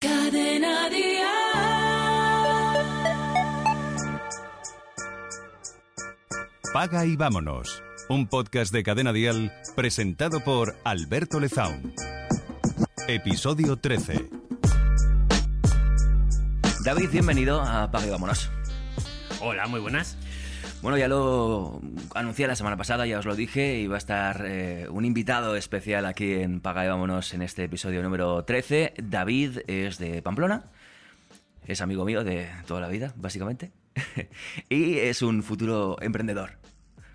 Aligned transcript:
Cadena 0.00 0.88
Paga 6.72 7.04
y 7.04 7.16
vámonos. 7.16 7.82
Un 8.08 8.28
podcast 8.28 8.72
de 8.72 8.84
Cadena 8.84 9.12
Dial 9.12 9.52
presentado 9.74 10.38
por 10.44 10.76
Alberto 10.84 11.40
Lezaun. 11.40 11.92
Episodio 13.08 13.76
13. 13.76 14.28
David, 16.84 17.10
bienvenido 17.10 17.60
a 17.60 17.90
Paga 17.90 18.06
y 18.06 18.10
vámonos. 18.10 18.50
Hola, 19.40 19.66
muy 19.66 19.80
buenas. 19.80 20.16
Bueno, 20.80 20.96
ya 20.96 21.08
lo 21.08 21.80
anuncié 22.14 22.46
la 22.46 22.54
semana 22.54 22.76
pasada, 22.76 23.04
ya 23.04 23.18
os 23.18 23.26
lo 23.26 23.34
dije, 23.34 23.80
y 23.80 23.88
va 23.88 23.96
a 23.96 23.98
estar 23.98 24.44
eh, 24.46 24.86
un 24.88 25.04
invitado 25.04 25.56
especial 25.56 26.06
aquí 26.06 26.34
en 26.34 26.60
Paga 26.60 26.88
Vámonos 26.88 27.34
en 27.34 27.42
este 27.42 27.64
episodio 27.64 28.00
número 28.00 28.44
13. 28.44 28.94
David 29.02 29.58
es 29.66 29.98
de 29.98 30.22
Pamplona, 30.22 30.66
es 31.66 31.80
amigo 31.80 32.04
mío 32.04 32.22
de 32.22 32.48
toda 32.68 32.80
la 32.80 32.88
vida, 32.88 33.12
básicamente, 33.16 33.72
y 34.68 34.98
es 34.98 35.20
un 35.20 35.42
futuro 35.42 35.96
emprendedor. 36.00 36.52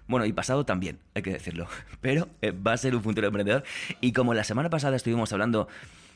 Bueno, 0.07 0.25
y 0.25 0.33
pasado 0.33 0.65
también, 0.65 0.99
hay 1.15 1.21
que 1.21 1.31
decirlo, 1.31 1.67
pero 2.01 2.27
eh, 2.41 2.51
va 2.51 2.73
a 2.73 2.77
ser 2.77 2.93
un 2.93 3.01
futuro 3.01 3.27
emprendedor. 3.27 3.63
Y 4.01 4.11
como 4.11 4.33
la 4.33 4.43
semana 4.43 4.69
pasada 4.69 4.97
estuvimos 4.97 5.31
hablando 5.31 5.69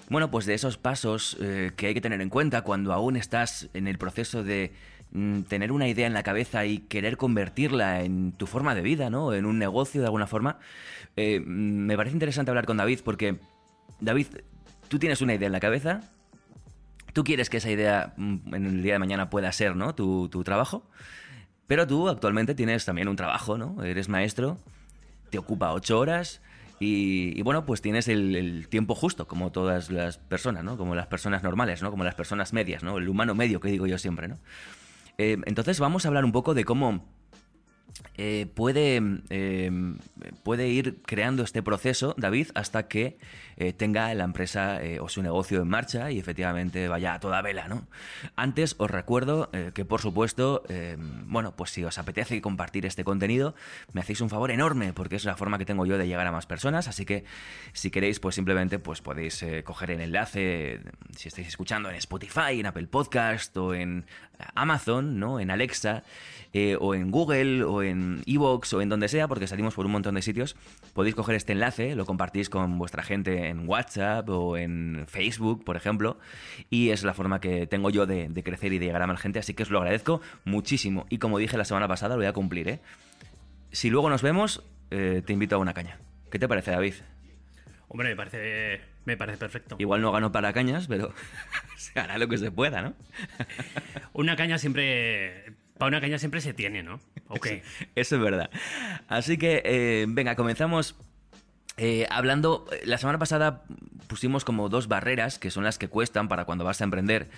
bueno, 0.10 0.32
pues 0.32 0.46
de 0.46 0.54
esos 0.54 0.78
pasos 0.78 1.38
eh, 1.42 1.72
que 1.76 1.88
hay 1.88 1.94
que 1.94 2.00
tener 2.00 2.22
en 2.22 2.30
cuenta 2.30 2.62
cuando 2.62 2.94
aún 2.94 3.18
estás 3.18 3.68
en 3.74 3.88
el 3.88 3.98
proceso 3.98 4.42
de 4.42 4.72
tener 5.48 5.72
una 5.72 5.88
idea 5.88 6.06
en 6.06 6.14
la 6.14 6.24
cabeza 6.24 6.66
y 6.66 6.80
querer 6.80 7.18
convertirla 7.18 8.02
en 8.04 8.34
tu 8.34 8.46
forma 8.46 8.76
de 8.76 8.82
vida, 8.82 9.10
¿no? 9.10 9.34
En 9.34 9.46
un 9.46 9.58
negocio 9.58 10.02
de 10.02 10.08
alguna 10.08 10.28
forma. 10.28 10.60
Eh, 11.16 11.40
me 11.40 11.96
parece 11.98 12.16
interesante 12.16 12.52
hablar 12.52 12.66
con 12.66 12.78
David 12.78 13.00
porque, 13.04 13.40
David, 14.00 14.28
tú 14.88 15.00
tienes 15.00 15.22
una 15.22 15.34
idea 15.34 15.48
en 15.48 15.54
la 15.54 15.60
cabeza, 15.60 16.02
tú 17.14 17.24
quieres 17.24 17.50
que 17.50 17.58
esa 17.58 17.72
idea 17.72 18.14
mm, 18.18 18.54
en 18.54 18.66
el 18.66 18.84
día 18.84 18.94
de 18.94 19.00
mañana 19.00 19.30
pueda 19.30 19.52
ser, 19.52 19.76
¿no? 19.76 19.96
Tu, 19.96 20.30
trabajo, 20.44 20.88
pero 21.66 21.88
tú 21.88 22.10
actualmente 22.10 22.54
tienes 22.54 22.86
también 22.86 23.08
un 23.08 23.16
trabajo, 23.16 23.58
¿no? 23.58 23.84
Eres 23.84 24.10
maestro, 24.10 24.58
te 25.32 25.40
ocupa 25.40 25.74
ocho 25.74 26.00
horas 26.00 26.42
y, 26.80 27.42
bueno, 27.42 27.66
pues 27.66 27.82
tienes 27.82 28.08
el, 28.08 28.68
tiempo 28.70 28.94
justo, 28.94 29.28
como 29.28 29.52
todas 29.52 29.90
las 29.90 30.20
personas, 30.20 30.64
¿no? 30.64 30.78
Como 30.78 30.94
las 30.94 31.08
personas 31.08 31.42
normales, 31.42 31.82
¿no? 31.82 31.90
Como 31.90 32.04
las 32.04 32.14
personas 32.14 32.54
medias, 32.54 32.84
¿no? 32.84 33.00
El 33.00 33.10
humano 33.10 33.34
medio, 33.34 33.60
que 33.60 33.70
digo 33.70 33.88
yo 33.88 33.98
siempre, 33.98 34.28
¿no? 34.28 34.38
Eh, 35.18 35.38
entonces 35.46 35.80
vamos 35.80 36.06
a 36.06 36.10
hablar 36.10 36.26
un 36.26 36.32
poco 36.32 36.54
de 36.54 36.64
cómo 36.64 37.04
eh, 38.18 38.46
puede, 38.54 39.02
eh, 39.32 39.72
puede 40.44 40.68
ir 40.68 41.02
creando 41.04 41.42
este 41.44 41.64
proceso, 41.64 42.14
David, 42.18 42.50
hasta 42.54 42.88
que 42.88 43.18
tenga 43.78 44.14
la 44.14 44.24
empresa 44.24 44.80
o 45.02 45.10
su 45.10 45.24
negocio 45.24 45.64
en 45.64 45.68
marcha 45.68 46.12
y 46.12 46.20
efectivamente 46.20 46.88
vaya 46.88 47.16
a 47.16 47.20
toda 47.20 47.42
vela, 47.42 47.68
¿no? 47.68 47.88
Antes 48.36 48.76
os 48.78 48.92
recuerdo 48.92 49.50
que, 49.74 49.84
por 49.84 50.00
supuesto, 50.00 50.62
bueno, 51.26 51.56
pues 51.56 51.72
si 51.72 51.84
os 51.84 51.98
apetece 51.98 52.40
compartir 52.40 52.86
este 52.86 53.04
contenido, 53.04 53.56
me 53.94 54.02
hacéis 54.02 54.22
un 54.22 54.30
favor 54.30 54.52
enorme, 54.52 54.94
porque 54.94 55.16
es 55.16 55.26
la 55.26 55.36
forma 55.36 55.58
que 55.58 55.66
tengo 55.66 55.88
yo 55.88 55.98
de 55.98 56.06
llegar 56.06 56.28
a 56.28 56.32
más 56.32 56.46
personas, 56.46 56.88
así 56.88 57.04
que 57.04 57.24
si 57.74 57.90
queréis, 57.90 58.20
pues 58.20 58.36
simplemente 58.36 58.78
pues 58.78 59.02
podéis 59.02 59.44
coger 59.64 59.90
el 59.90 60.02
enlace, 60.02 60.82
si 61.16 61.28
estáis 61.28 61.48
escuchando 61.48 61.90
en 61.90 61.96
Spotify, 61.96 62.60
en 62.60 62.68
Apple 62.68 62.86
Podcast 62.86 63.58
o 63.58 63.74
en 63.74 64.06
Amazon, 64.56 65.20
¿no? 65.20 65.40
En 65.40 65.52
Alexa 65.52 66.04
o 66.80 66.96
en 66.96 67.12
Google 67.12 67.64
o 67.64 67.84
en 67.84 68.24
Evox 68.26 68.74
o 68.74 68.82
en 68.82 68.90
donde 68.90 69.08
sea, 69.08 69.28
porque 69.28 69.48
salimos 69.48 69.76
por 69.76 69.86
un 69.86 69.92
montón 69.92 70.16
de 70.16 70.22
sitios, 70.22 70.56
podéis 70.94 71.16
coger 71.16 71.36
este 71.36 71.54
enlace, 71.54 71.96
lo 71.96 72.06
compartís 72.06 72.50
con 72.50 72.78
vuestra 72.78 73.04
gente 73.04 73.50
en 73.50 73.68
WhatsApp 73.68 74.28
o 74.30 74.58
en 74.58 75.06
Facebook, 75.08 75.64
por 75.64 75.76
ejemplo, 75.76 76.18
y 76.70 76.90
es 76.90 77.04
la 77.04 77.14
forma 77.14 77.40
que 77.40 77.68
tengo 77.68 77.90
yo 77.90 78.06
de, 78.06 78.32
crecer 78.44 78.74
y 78.74 78.80
de 78.80 78.88
llegar 78.88 79.02
a 79.02 79.08
más 79.08 79.20
gente, 79.20 79.40
así 79.40 79.54
que 79.54 79.64
os 79.64 79.70
lo 79.70 79.80
agradezco 79.80 80.22
muchísimo. 80.46 81.06
Y 81.10 81.20
como 81.20 81.38
dije 81.38 81.58
la 81.58 81.66
semana 81.66 81.88
pasada, 81.88 82.16
lo 82.16 82.22
voy 82.22 82.28
a 82.28 82.34
cumplir, 82.34 82.68
¿eh? 82.70 82.80
Si 83.72 83.90
luego 83.90 84.10
nos 84.10 84.22
vemos, 84.22 84.64
eh, 84.92 85.22
te 85.26 85.34
invito 85.34 85.56
a 85.56 85.60
una 85.60 85.74
caña. 85.74 86.00
¿Qué 86.32 86.40
te 86.40 86.48
parece, 86.48 86.72
David? 86.72 86.96
Hombre, 87.90 88.10
me 88.10 88.16
parece, 88.16 88.82
me 89.08 89.16
parece 89.16 89.38
perfecto. 89.38 89.78
Igual 89.80 90.02
no 90.02 90.12
gano 90.12 90.34
para 90.34 90.52
cañas, 90.52 90.88
pero 90.88 91.14
se 91.78 91.98
hará 91.98 92.18
lo 92.18 92.28
que 92.28 92.38
se 92.38 92.52
pueda, 92.52 92.82
¿no? 92.82 92.94
una 94.14 94.36
caña 94.36 94.58
siempre 94.58 95.54
para 95.78 95.88
una 95.88 96.02
caña 96.02 96.20
siempre 96.20 96.42
se 96.42 96.54
tiene, 96.54 96.84
¿no? 96.84 97.00
Ok. 97.30 97.48
Eso, 97.96 98.16
es 98.16 98.22
verdad. 98.22 98.50
Así 99.08 99.38
que, 99.38 99.62
eh, 99.64 100.06
venga, 100.10 100.36
comenzamos 100.36 100.96
eh, 101.78 102.06
hablando, 102.10 102.68
la 102.84 102.98
semana 102.98 103.18
pasada 103.18 103.64
pusimos 104.08 104.44
como 104.44 104.68
dos 104.68 104.88
barreras 104.88 105.40
que 105.40 105.52
son 105.52 105.64
las 105.64 105.78
que 105.78 105.88
cuestan 105.88 106.28
para 106.28 106.44
cuando 106.46 106.66
vas 106.66 106.82
a 106.82 106.84
emprender, 106.84 107.30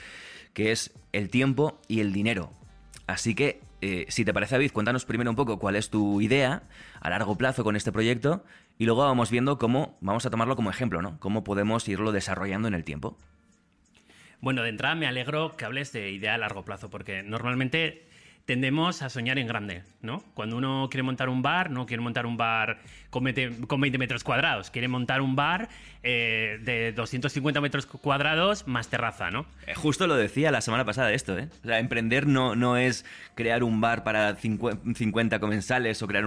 que 0.54 0.72
es 0.72 0.92
el 1.12 1.30
tiempo 1.30 1.80
y 1.88 2.00
el 2.00 2.14
dinero. 2.14 2.52
Así 3.06 3.36
que, 3.36 3.62
eh, 3.82 4.06
si 4.10 4.26
te 4.26 4.34
parece, 4.34 4.56
David, 4.56 4.72
cuéntanos 4.72 5.06
primero 5.06 5.30
un 5.30 5.36
poco 5.36 5.60
cuál 5.60 5.76
es 5.76 5.92
tu 5.92 6.20
idea 6.20 6.64
a 7.00 7.10
largo 7.12 7.38
plazo 7.38 7.64
con 7.64 7.76
este 7.76 7.92
proyecto 7.92 8.44
y 8.80 8.86
luego 8.86 9.02
vamos 9.02 9.30
viendo 9.30 9.60
cómo, 9.60 9.98
vamos 10.00 10.26
a 10.26 10.30
tomarlo 10.30 10.56
como 10.56 10.70
ejemplo, 10.70 11.02
¿no? 11.02 11.20
Cómo 11.20 11.44
podemos 11.44 11.88
irlo 11.90 12.14
desarrollando 12.14 12.70
en 12.70 12.74
el 12.74 12.86
tiempo. 12.86 13.18
Bueno, 14.40 14.64
de 14.64 14.70
entrada 14.70 14.96
me 14.96 15.06
alegro 15.06 15.58
que 15.58 15.66
hables 15.66 15.92
de 15.92 16.12
idea 16.12 16.36
a 16.36 16.38
largo 16.38 16.64
plazo, 16.64 16.90
porque 16.90 17.22
normalmente 17.22 18.09
tendemos 18.46 19.04
a 19.04 19.10
soñar 19.10 19.38
en 19.38 19.46
grande, 19.46 19.84
¿no? 20.02 20.24
Cuando 20.34 20.58
uno 20.58 20.88
quiere 20.90 21.04
montar 21.04 21.30
un 21.30 21.44
bar, 21.44 21.70
no 21.70 21.86
quiere 21.86 22.02
montar 22.02 22.26
un 22.26 22.36
bar 22.36 22.80
con 23.12 23.24
20, 23.24 23.98
metros 24.00 24.24
cuadrados, 24.24 24.72
quiere 24.72 24.88
montar 24.88 25.22
un 25.22 25.36
bar 25.36 25.70
eh, 26.02 26.60
de 26.64 26.92
250 26.94 27.62
metros 27.62 27.86
cuadrados 27.86 28.68
más 28.68 28.88
terraza, 28.88 29.30
¿no? 29.30 29.46
Eh, 29.68 29.76
justo 29.76 30.08
lo 30.08 30.16
decía 30.16 30.50
la 30.50 30.62
semana 30.62 30.84
pasada 30.84 31.12
esto, 31.14 31.38
¿eh? 31.38 31.48
O 31.64 31.68
sea, 31.68 31.78
emprender 31.80 32.26
no, 32.26 32.56
no 32.56 32.76
es 32.76 33.06
crear 33.36 33.64
un 33.64 33.82
bar 33.82 34.04
para 34.04 34.36
50 34.36 35.40
comensales 35.40 36.02
o 36.02 36.08
crear 36.08 36.26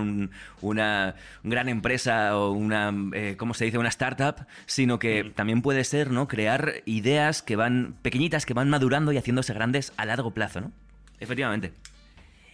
una 0.61 1.17
gran 1.43 1.69
empresa 1.69 2.37
o 2.37 2.53
una, 2.53 2.95
eh, 3.15 3.35
¿cómo 3.37 3.53
se 3.55 3.65
dice?, 3.65 3.79
una 3.79 3.89
startup, 3.89 4.47
sino 4.67 5.01
que 5.01 5.25
mm. 5.25 5.33
también 5.33 5.61
puede 5.61 5.83
ser, 5.83 6.11
¿no?, 6.11 6.29
crear 6.29 6.83
ideas 6.85 7.43
que 7.43 7.57
van, 7.57 7.97
pequeñitas, 8.03 8.47
que 8.47 8.55
van 8.55 8.71
madurando 8.71 9.11
y 9.13 9.17
haciéndose 9.17 9.55
grandes 9.55 9.93
a 9.97 10.05
largo 10.05 10.31
plazo, 10.31 10.61
¿no? 10.61 10.73
Efectivamente. 11.19 11.73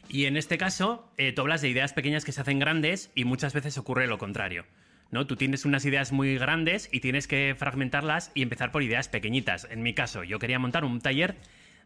Y 0.09 0.25
en 0.25 0.37
este 0.37 0.57
caso, 0.57 1.11
eh, 1.19 1.33
tú 1.33 1.43
hablas 1.43 1.61
de 1.61 1.69
ideas 1.69 1.93
pequeñas 1.93 2.25
que 2.25 2.33
se 2.33 2.41
hacen 2.41 2.59
grandes 2.59 3.11
y 3.15 3.25
muchas 3.25 3.53
veces 3.53 3.77
ocurre 3.77 4.07
lo 4.07 4.19
contrario. 4.19 4.65
¿no? 5.11 5.27
Tú 5.27 5.37
tienes 5.37 5.65
unas 5.65 5.85
ideas 5.85 6.13
muy 6.13 6.37
grandes 6.39 6.89
y 6.93 7.01
tienes 7.01 7.27
que 7.27 7.55
fragmentarlas 7.57 8.31
y 8.35 8.43
empezar 8.43 8.73
por 8.73 8.83
ideas 8.83 9.09
pequeñitas. 9.09 9.67
En 9.71 9.83
mi 9.83 9.95
caso, 9.95 10.25
yo 10.25 10.39
quería 10.39 10.59
montar 10.59 10.85
un 10.85 11.01
taller 11.01 11.37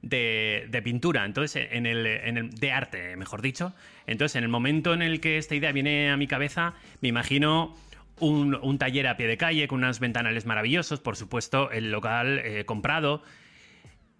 de, 0.03 0.81
pintura, 0.85 1.25
entonces 1.25 1.69
en 1.71 1.87
el, 1.87 2.51
de 2.51 2.73
arte, 2.73 3.17
mejor 3.17 3.43
dicho. 3.43 3.73
Entonces, 4.07 4.37
en 4.37 4.45
el 4.45 4.49
momento 4.51 4.93
en 4.95 5.03
el 5.03 5.21
que 5.21 5.39
esta 5.39 5.55
idea 5.55 5.73
viene 5.73 6.11
a 6.11 6.17
mi 6.17 6.27
cabeza, 6.27 6.75
me 7.01 7.09
imagino 7.09 7.77
un, 8.19 8.79
taller 8.79 9.07
a 9.07 9.17
pie 9.17 9.27
de 9.27 9.37
calle 9.37 9.69
con 9.69 9.79
unos 9.79 10.01
ventanales 10.01 10.47
maravillosos, 10.47 11.01
por 11.01 11.17
supuesto, 11.17 11.71
el 11.71 11.91
local 11.91 12.41
eh, 12.45 12.65
comprado, 12.65 13.23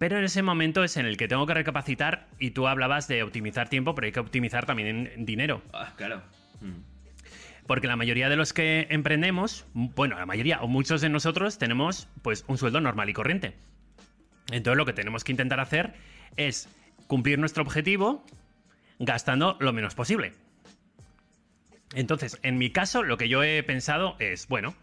pero 0.03 0.17
en 0.17 0.25
ese 0.25 0.43
momento 0.43 0.83
es 0.83 0.97
en 0.97 1.05
el 1.05 1.15
que 1.15 1.29
tengo 1.29 1.45
que 1.45 1.53
recapacitar 1.53 2.27
y 2.37 2.51
tú 2.51 2.67
hablabas 2.67 3.07
de 3.07 3.23
optimizar 3.23 3.69
tiempo, 3.69 3.95
pero 3.95 4.03
hay 4.03 4.11
que 4.11 4.19
optimizar 4.19 4.65
también 4.65 5.09
en 5.15 5.25
dinero. 5.25 5.61
Ah, 5.71 5.93
claro. 5.95 6.21
Mm. 6.59 6.81
Porque 7.67 7.87
la 7.87 7.95
mayoría 7.95 8.27
de 8.27 8.35
los 8.35 8.51
que 8.51 8.87
emprendemos, 8.89 9.65
bueno, 9.73 10.19
la 10.19 10.25
mayoría 10.25 10.61
o 10.61 10.67
muchos 10.67 10.99
de 10.99 11.07
nosotros 11.07 11.57
tenemos 11.57 12.09
pues 12.21 12.43
un 12.49 12.57
sueldo 12.57 12.81
normal 12.81 13.09
y 13.09 13.13
corriente. 13.13 13.55
Entonces 14.51 14.77
lo 14.77 14.85
que 14.85 14.91
tenemos 14.91 15.23
que 15.23 15.31
intentar 15.31 15.61
hacer 15.61 15.93
es 16.35 16.67
cumplir 17.07 17.39
nuestro 17.39 17.63
objetivo 17.63 18.25
gastando 18.99 19.55
lo 19.61 19.71
menos 19.71 19.95
posible. 19.95 20.33
Entonces, 21.95 22.39
en 22.43 22.57
mi 22.57 22.71
caso, 22.71 23.03
lo 23.03 23.15
que 23.15 23.29
yo 23.29 23.41
he 23.41 23.63
pensado 23.63 24.17
es, 24.19 24.49
bueno, 24.49 24.75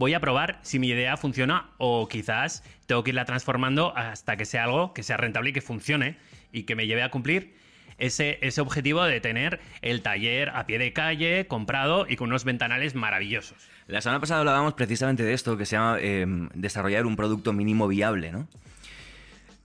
voy 0.00 0.14
a 0.14 0.20
probar 0.20 0.58
si 0.62 0.78
mi 0.78 0.88
idea 0.88 1.18
funciona 1.18 1.68
o 1.76 2.08
quizás 2.08 2.64
tengo 2.86 3.04
que 3.04 3.10
irla 3.10 3.26
transformando 3.26 3.94
hasta 3.94 4.38
que 4.38 4.46
sea 4.46 4.64
algo 4.64 4.94
que 4.94 5.02
sea 5.02 5.18
rentable 5.18 5.50
y 5.50 5.52
que 5.52 5.60
funcione 5.60 6.16
y 6.52 6.62
que 6.62 6.74
me 6.74 6.86
lleve 6.86 7.02
a 7.02 7.10
cumplir 7.10 7.54
ese, 7.98 8.38
ese 8.40 8.62
objetivo 8.62 9.04
de 9.04 9.20
tener 9.20 9.60
el 9.82 10.00
taller 10.00 10.48
a 10.54 10.64
pie 10.64 10.78
de 10.78 10.94
calle, 10.94 11.46
comprado 11.46 12.06
y 12.08 12.16
con 12.16 12.30
unos 12.30 12.44
ventanales 12.44 12.94
maravillosos. 12.94 13.68
La 13.88 14.00
semana 14.00 14.20
pasada 14.20 14.40
hablábamos 14.40 14.72
precisamente 14.72 15.22
de 15.22 15.34
esto, 15.34 15.58
que 15.58 15.66
se 15.66 15.76
llama 15.76 15.98
em, 16.00 16.48
desarrollar 16.54 17.04
un 17.04 17.14
producto 17.14 17.52
mínimo 17.52 17.86
viable, 17.86 18.32
¿no? 18.32 18.48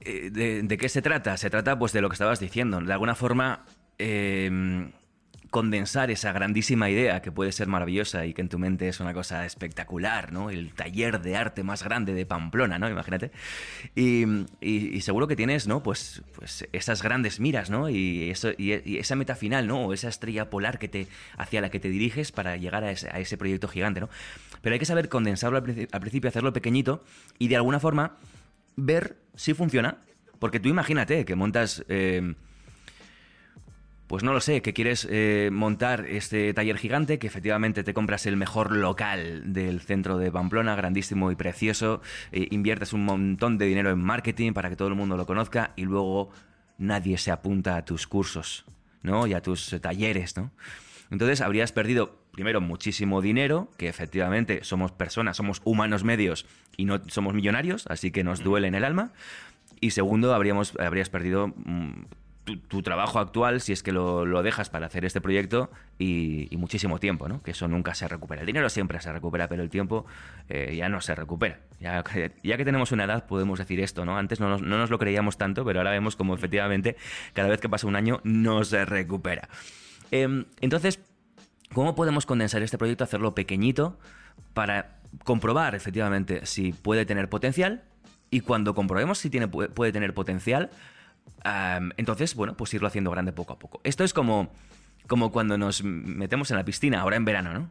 eh, 0.02 0.32
de, 0.32 0.64
de 0.64 0.78
qué 0.78 0.90
se 0.90 1.02
trata? 1.02 1.38
Se 1.38 1.50
trata 1.50 1.80
pues 1.80 1.94
de 1.94 2.02
lo 2.02 2.10
que 2.10 2.16
estabas 2.16 2.42
diciendo. 2.42 2.82
De 2.82 2.92
alguna 2.92 3.16
forma, 3.16 3.64
eh, 4.00 4.92
condensar 5.56 6.12
esa 6.12 6.34
grandísima 6.34 6.90
idea 6.90 7.22
que 7.22 7.32
puede 7.32 7.54
ser 7.54 7.70
maravillosa 7.70 8.26
y 8.26 8.34
que 8.34 8.42
en 8.42 8.50
tu 8.50 8.60
mente 8.60 8.90
es 8.90 9.00
una 9.00 9.14
cosa 9.14 9.46
espectacular, 9.46 10.34
¿no? 10.34 10.50
El 10.50 10.74
taller 10.74 11.22
de 11.22 11.38
arte 11.38 11.64
más 11.64 11.82
grande 11.82 12.14
de 12.14 12.26
Pamplona, 12.26 12.78
¿no? 12.78 12.90
Imagínate. 12.90 13.32
Y, 13.96 15.00
seguro 15.00 15.30
que 15.30 15.38
tienes, 15.38 15.66
¿no? 15.66 15.82
Pues, 15.82 16.24
pues 16.36 16.68
esas 16.74 17.02
grandes 17.02 17.40
miras, 17.40 17.70
¿no? 17.70 17.90
Y, 17.90 18.30
esa 18.30 19.16
meta 19.16 19.36
final, 19.38 19.66
¿no? 19.66 19.86
O 19.86 19.94
esa 19.94 20.10
estrella 20.10 20.50
polar 20.50 20.78
que 20.78 20.90
te, 20.90 21.08
hacia 21.38 21.62
la 21.62 21.70
que 21.70 21.80
te 21.80 21.88
diriges 21.88 22.34
para 22.34 22.58
llegar 22.58 22.84
a 22.84 22.92
ese, 22.92 23.38
proyecto 23.38 23.70
gigante, 23.70 24.02
¿no? 24.02 24.10
Pero 24.62 24.74
hay 24.74 24.80
que 24.80 24.86
saber 24.86 25.08
condensarlo 25.08 25.58
al 25.58 26.02
principio, 26.02 26.28
hacerlo 26.28 26.52
pequeñito 26.52 27.02
y 27.40 27.48
de 27.48 27.56
alguna 27.56 27.80
forma 27.80 28.18
ver 28.76 29.16
si 29.36 29.54
funciona. 29.54 30.00
Porque 30.38 30.60
tú 30.60 30.68
imagínate 30.68 31.24
que 31.24 31.36
montas... 31.36 31.86
eh, 31.88 32.36
pues 34.08 34.24
no 34.24 34.34
lo 34.34 34.40
sé, 34.40 34.62
que 34.62 34.74
quieres 34.74 35.08
eh, 35.10 35.50
montar 35.52 36.06
este 36.08 36.54
taller 36.54 36.78
gigante, 36.78 37.18
que 37.18 37.28
efectivamente 37.28 37.84
te 37.84 37.94
compras 37.94 38.26
el 38.26 38.38
mejor 38.38 38.72
local 38.76 39.54
del 39.54 39.82
centro 39.82 40.18
de 40.18 40.32
Pamplona, 40.32 40.76
grandísimo 40.76 41.32
y 41.32 41.36
precioso, 41.36 42.02
eh, 42.32 42.48
inviertes 42.52 42.94
un 42.94 43.06
montón 43.06 43.58
de 43.58 43.66
dinero 43.66 43.90
en 43.90 44.00
marketing 44.00 44.54
para 44.54 44.70
que 44.70 44.76
todo 44.76 44.90
el 44.90 44.96
mundo 44.96 45.18
lo 45.18 45.26
conozca 45.26 45.72
y 45.76 45.84
luego 45.84 46.30
nadie 46.78 47.18
se 47.18 47.32
apunta 47.32 47.78
a 47.78 47.86
tus 47.86 48.06
cursos, 48.06 48.66
¿no? 49.02 49.26
Y 49.26 49.34
a 49.34 49.42
tus 49.42 49.74
eh, 49.74 49.80
talleres, 49.80 50.38
¿no? 50.38 50.52
Entonces 51.10 51.42
habrías 51.42 51.72
perdido 51.72 52.20
primero 52.32 52.62
muchísimo 52.62 53.22
dinero, 53.22 53.72
que 53.78 53.88
efectivamente 53.88 54.60
somos 54.64 54.92
personas, 54.92 55.38
somos 55.38 55.62
humanos 55.64 56.04
medios 56.04 56.46
y 56.78 56.86
no 56.86 57.02
somos 57.08 57.34
millonarios, 57.34 57.86
así 57.88 58.12
que 58.12 58.24
nos 58.24 58.44
duele 58.44 58.68
en 58.68 58.76
el 58.76 58.84
alma. 58.84 59.14
Y 59.80 59.92
segundo, 59.92 60.34
habríamos, 60.34 60.74
habrías 60.80 61.10
perdido 61.10 61.48
mm, 61.48 62.06
tu, 62.46 62.82
trabajo 62.84 63.20
actual 63.20 63.60
si 63.60 63.74
es 63.74 63.82
que 63.84 63.92
lo, 63.92 64.26
dejas 64.44 64.70
para 64.70 64.86
hacer 64.86 65.04
este 65.04 65.20
proyecto 65.20 65.72
y, 66.00 66.48
muchísimo 66.58 67.00
tiempo, 67.00 67.28
¿no? 67.28 67.42
Que 67.42 67.52
eso 67.52 67.68
nunca 67.68 67.94
se 67.96 68.08
recupera. 68.08 68.42
El 68.42 68.48
dinero 68.48 68.70
siempre 68.70 69.00
se 69.02 69.12
recupera, 69.12 69.48
pero 69.48 69.64
el 69.64 69.70
tiempo 69.70 70.06
eh, 70.48 70.76
ya 70.78 70.88
no 70.88 71.02
se 71.02 71.16
recupera. 71.16 71.60
Ya, 71.80 72.04
que- 72.04 72.32
ya 72.44 72.56
que 72.58 72.64
tenemos 72.66 72.92
una 72.92 73.04
edad 73.06 73.26
podemos 73.26 73.60
decir 73.60 73.80
esto, 73.80 74.06
¿no? 74.06 74.18
Antes 74.18 74.40
no 74.40 74.48
nos, 74.50 74.62
no 74.62 74.78
nos 74.78 74.90
lo 74.90 75.00
creíamos 75.00 75.38
tanto, 75.38 75.66
pero 75.66 75.80
ahora 75.80 75.92
vemos 75.92 76.16
como 76.16 76.34
efectivamente 76.36 76.96
cada 77.34 77.50
vez 77.50 77.60
que 77.60 77.68
pasa 77.70 77.88
un 77.88 77.96
año 77.96 78.22
no 78.24 78.64
se 78.64 78.86
recupera. 78.86 79.50
Em, 80.12 80.46
entonces, 80.62 81.00
¿Cómo 81.74 81.96
podemos 81.96 82.26
condensar 82.26 82.62
este 82.62 82.78
proyecto, 82.78 83.04
hacerlo 83.04 83.34
pequeñito 83.36 83.98
para 84.54 85.00
comprobar 85.26 85.76
efectivamente 85.76 86.46
si 86.46 86.72
puede 86.72 87.06
tener 87.06 87.28
potencial? 87.28 87.84
Y 88.30 88.42
cuando 88.42 88.76
comprobemos 88.76 89.18
si 89.18 89.30
tiene, 89.30 89.50
pu- 89.50 89.70
puede 89.70 89.92
tener 89.92 90.14
potencial, 90.14 90.70
entonces, 91.98 92.36
bueno, 92.36 92.56
pues 92.58 92.74
irlo 92.74 92.88
haciendo 92.88 93.12
grande 93.12 93.32
poco 93.32 93.54
a 93.54 93.60
poco. 93.60 93.82
Esto 93.84 94.04
es 94.04 94.14
como, 94.14 94.52
como 95.08 95.32
cuando 95.32 95.58
nos 95.58 95.84
metemos 95.84 96.50
en 96.52 96.58
la 96.58 96.66
piscina, 96.66 97.02
ahora 97.02 97.16
en 97.18 97.26
verano, 97.26 97.54
¿no? 97.54 97.70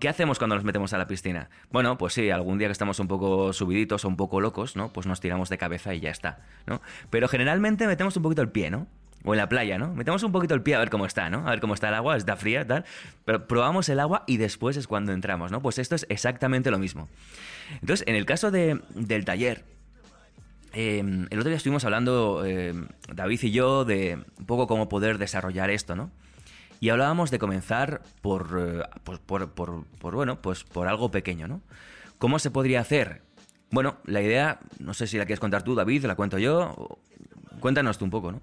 ¿Qué 0.00 0.08
hacemos 0.08 0.38
cuando 0.38 0.56
nos 0.56 0.64
metemos 0.64 0.92
a 0.92 0.98
la 0.98 1.06
piscina? 1.06 1.50
Bueno, 1.70 1.98
pues 1.98 2.12
sí, 2.12 2.30
algún 2.30 2.58
día 2.58 2.66
que 2.66 2.72
estamos 2.72 2.98
un 2.98 3.06
poco 3.06 3.52
subiditos 3.52 4.04
o 4.04 4.08
un 4.08 4.16
poco 4.16 4.40
locos, 4.40 4.74
¿no? 4.74 4.92
Pues 4.92 5.06
nos 5.06 5.20
tiramos 5.20 5.48
de 5.50 5.58
cabeza 5.58 5.94
y 5.94 6.00
ya 6.00 6.10
está, 6.10 6.40
¿no? 6.66 6.82
Pero 7.10 7.28
generalmente 7.28 7.86
metemos 7.86 8.16
un 8.16 8.24
poquito 8.24 8.42
el 8.42 8.48
pie, 8.50 8.72
¿no? 8.72 8.88
O 9.24 9.34
en 9.34 9.38
la 9.38 9.48
playa, 9.48 9.78
¿no? 9.78 9.94
Metemos 9.94 10.24
un 10.24 10.32
poquito 10.32 10.54
el 10.54 10.62
pie 10.62 10.74
a 10.74 10.80
ver 10.80 10.90
cómo 10.90 11.06
está, 11.06 11.30
¿no? 11.30 11.46
A 11.46 11.50
ver 11.50 11.60
cómo 11.60 11.74
está 11.74 11.88
el 11.88 11.94
agua, 11.94 12.16
está 12.16 12.34
fría, 12.34 12.66
tal. 12.66 12.84
Pero 13.24 13.46
probamos 13.46 13.88
el 13.88 14.00
agua 14.00 14.24
y 14.26 14.36
después 14.38 14.76
es 14.76 14.88
cuando 14.88 15.12
entramos, 15.12 15.52
¿no? 15.52 15.62
Pues 15.62 15.78
esto 15.78 15.94
es 15.94 16.06
exactamente 16.08 16.72
lo 16.72 16.78
mismo. 16.78 17.08
Entonces, 17.80 18.04
en 18.08 18.16
el 18.16 18.26
caso 18.26 18.50
de- 18.50 18.80
del 18.96 19.24
taller, 19.24 19.64
eh, 20.72 20.98
el 20.98 21.38
otro 21.38 21.48
día 21.48 21.56
estuvimos 21.56 21.84
hablando, 21.84 22.44
eh, 22.44 22.74
David 23.12 23.40
y 23.42 23.50
yo, 23.50 23.84
de 23.84 24.18
un 24.38 24.46
poco 24.46 24.66
cómo 24.66 24.88
poder 24.88 25.18
desarrollar 25.18 25.70
esto, 25.70 25.96
¿no? 25.96 26.10
Y 26.80 26.90
hablábamos 26.90 27.30
de 27.30 27.38
comenzar 27.38 28.02
por, 28.22 28.56
eh, 28.60 28.82
pues 29.02 29.18
por, 29.18 29.52
bueno, 30.00 30.40
pues 30.40 30.64
por 30.64 30.86
algo 30.86 31.10
pequeño, 31.10 31.48
¿no? 31.48 31.62
¿Cómo 32.18 32.38
se 32.38 32.50
podría 32.50 32.80
hacer? 32.80 33.22
Bueno, 33.70 33.98
la 34.04 34.22
idea, 34.22 34.60
no 34.78 34.94
sé 34.94 35.06
si 35.06 35.18
la 35.18 35.26
quieres 35.26 35.40
contar 35.40 35.62
tú, 35.62 35.74
David, 35.74 36.04
la 36.04 36.14
cuento 36.14 36.38
yo. 36.38 36.98
Cuéntanos 37.60 37.98
tú 37.98 38.04
un 38.04 38.10
poco, 38.10 38.32
¿no? 38.32 38.40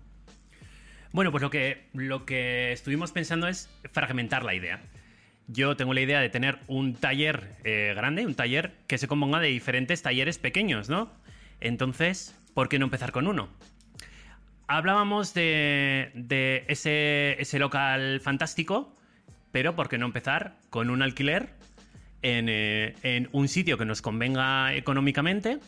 Bueno, 1.13 1.31
pues 1.31 1.42
lo 1.42 1.50
que, 1.50 1.88
lo 1.94 2.25
que 2.25 2.74
estuvimos 2.74 3.13
pensando 3.13 3.48
es 3.48 3.69
fragmentar 3.92 4.44
la 4.44 4.54
idea. 4.54 4.81
Yo 5.48 5.78
tengo 5.78 5.94
la 5.94 6.01
idea 6.01 6.19
de 6.19 6.30
tener 6.30 6.60
un 6.68 6.95
taller 6.95 7.56
eh, 7.63 7.94
grande, 7.95 8.25
un 8.25 8.36
taller 8.36 8.74
que 8.88 8.98
se 8.98 9.07
componga 9.07 9.39
de 9.39 9.48
diferentes 9.48 10.01
talleres 10.01 10.39
pequeños, 10.39 10.89
¿no? 10.89 11.10
Entonces, 11.62 12.36
¿por 12.54 12.69
qué 12.69 12.80
no 12.80 12.86
empezar 12.86 13.12
con 13.12 13.28
uno? 13.28 13.50
Hablábamos 14.68 15.34
de, 15.34 16.66
ese, 16.68 17.60
local 17.60 18.19
fantástico, 18.19 18.96
pero 19.52 19.75
¿por 19.75 19.90
qué 19.90 19.98
no 19.98 20.07
empezar 20.07 20.56
con 20.69 20.90
un 20.90 21.04
alquiler 21.04 21.50
en, 22.24 22.48
eh, 22.50 23.28
un 23.31 23.48
sitio 23.48 23.78
que 23.78 23.86
nos 23.86 24.02
convenga 24.02 24.74
económicamente 24.74 25.60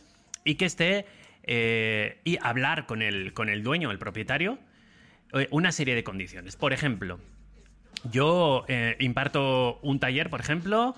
y 0.44 0.56
que 0.56 0.66
esté 0.66 1.06
eh, 1.44 2.20
y 2.24 2.40
hablar 2.42 2.88
con 2.88 3.04
el, 3.04 3.34
con 3.34 3.50
el 3.50 3.62
dueño, 3.62 3.92
el 3.92 4.00
propietario, 4.00 4.58
eh, 5.34 5.48
una 5.52 5.72
serie 5.72 5.94
de 5.94 6.04
condiciones. 6.04 6.56
Por 6.56 6.74
ejemplo, 6.74 7.20
yo 8.12 8.66
imparto 9.00 9.80
un 9.84 10.00
taller, 10.00 10.30
por 10.30 10.40
ejemplo, 10.40 10.96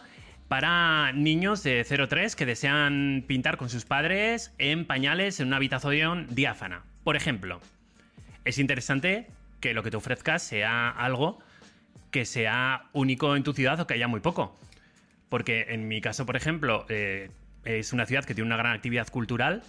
para 0.50 1.12
niños 1.14 1.64
de 1.64 1.86
0-3 1.86 2.36
que 2.36 2.46
desean 2.46 3.24
pintar 3.28 3.56
con 3.56 3.70
sus 3.70 3.86
padres 3.86 4.52
en 4.58 4.84
pañales 4.86 5.40
en 5.40 5.48
una 5.48 5.56
habitación 5.58 6.28
diáfana. 6.32 6.84
Por 7.06 7.16
ejemplo, 7.16 7.62
es 8.46 8.58
interesante 8.58 9.28
que 9.62 9.74
lo 9.74 9.84
que 9.84 9.92
te 9.92 9.98
ofrezcas 9.98 10.42
sea 10.44 10.90
algo 10.90 11.40
que 12.12 12.26
sea 12.26 12.86
único 12.94 13.36
en 13.36 13.44
tu 13.44 13.54
ciudad 13.54 13.80
o 13.80 13.86
que 13.88 13.94
haya 13.94 14.08
muy 14.08 14.20
poco. 14.20 14.60
Porque 15.30 15.68
en 15.70 15.88
mi 15.88 16.02
caso, 16.02 16.26
por 16.26 16.36
ejemplo, 16.36 16.86
eh, 16.90 17.30
es 17.64 17.94
una 17.94 18.08
ciudad 18.08 18.26
que 18.26 18.34
tiene 18.34 18.48
una 18.48 18.58
gran 18.58 18.74
actividad 18.74 19.08
cultural 19.10 19.62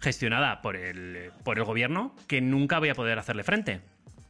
gestionada 0.00 0.62
por 0.62 0.76
el, 0.76 1.32
por 1.42 1.58
el 1.58 1.64
gobierno 1.64 2.14
que 2.28 2.40
nunca 2.40 2.78
voy 2.78 2.90
a 2.90 2.94
poder 2.94 3.18
hacerle 3.18 3.42
frente. 3.42 3.80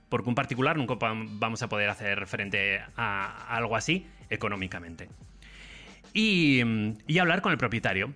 Porque 0.09 0.31
un 0.31 0.35
particular 0.35 0.79
nunca 0.79 0.95
va- 0.95 1.13
vamos 1.15 1.61
a 1.63 1.69
poder 1.69 1.91
hacer 1.91 2.27
frente 2.27 2.81
a 2.97 3.55
algo 3.55 3.77
así 3.77 4.07
económicamente. 4.31 5.11
Y, 6.13 6.63
mm, 6.65 6.95
y 7.07 7.19
hablar 7.19 7.43
con 7.43 7.53
el 7.53 7.59
propietario. 7.59 8.13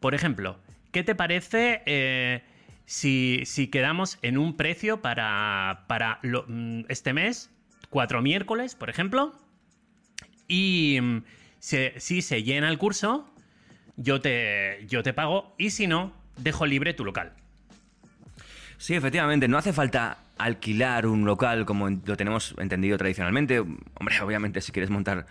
Por 0.00 0.14
ejemplo, 0.14 0.58
¿qué 0.90 1.04
te 1.04 1.14
parece 1.14 1.82
eh, 1.86 2.42
si, 2.86 3.42
si 3.44 3.68
quedamos 3.68 4.18
en 4.22 4.38
un 4.38 4.56
precio 4.56 5.00
para, 5.00 5.84
para 5.86 6.18
mm, 6.22 6.86
este 6.88 7.12
mes, 7.12 7.50
cuatro 7.90 8.22
miércoles, 8.22 8.74
por 8.74 8.90
ejemplo? 8.90 9.34
Y 10.48 10.98
mm, 11.00 11.22
si 11.58 12.22
se 12.22 12.42
llena 12.42 12.68
el 12.68 12.78
curso, 12.78 13.32
yo 13.96 14.20
te, 14.20 14.84
yo 14.88 15.02
te 15.02 15.12
pago 15.12 15.54
y 15.58 15.70
si 15.70 15.86
no, 15.86 16.12
dejo 16.36 16.66
libre 16.66 16.94
tu 16.94 17.04
local. 17.04 17.32
Sí, 18.78 18.94
efectivamente, 18.94 19.46
no 19.46 19.58
hace 19.58 19.72
falta 19.72 20.18
alquilar 20.38 21.06
un 21.06 21.24
local 21.24 21.64
como 21.66 21.88
lo 21.88 22.16
tenemos 22.16 22.54
entendido 22.58 22.98
tradicionalmente. 22.98 23.60
Hombre, 23.60 24.20
obviamente 24.20 24.60
si 24.60 24.72
quieres 24.72 24.90
montar, 24.90 25.26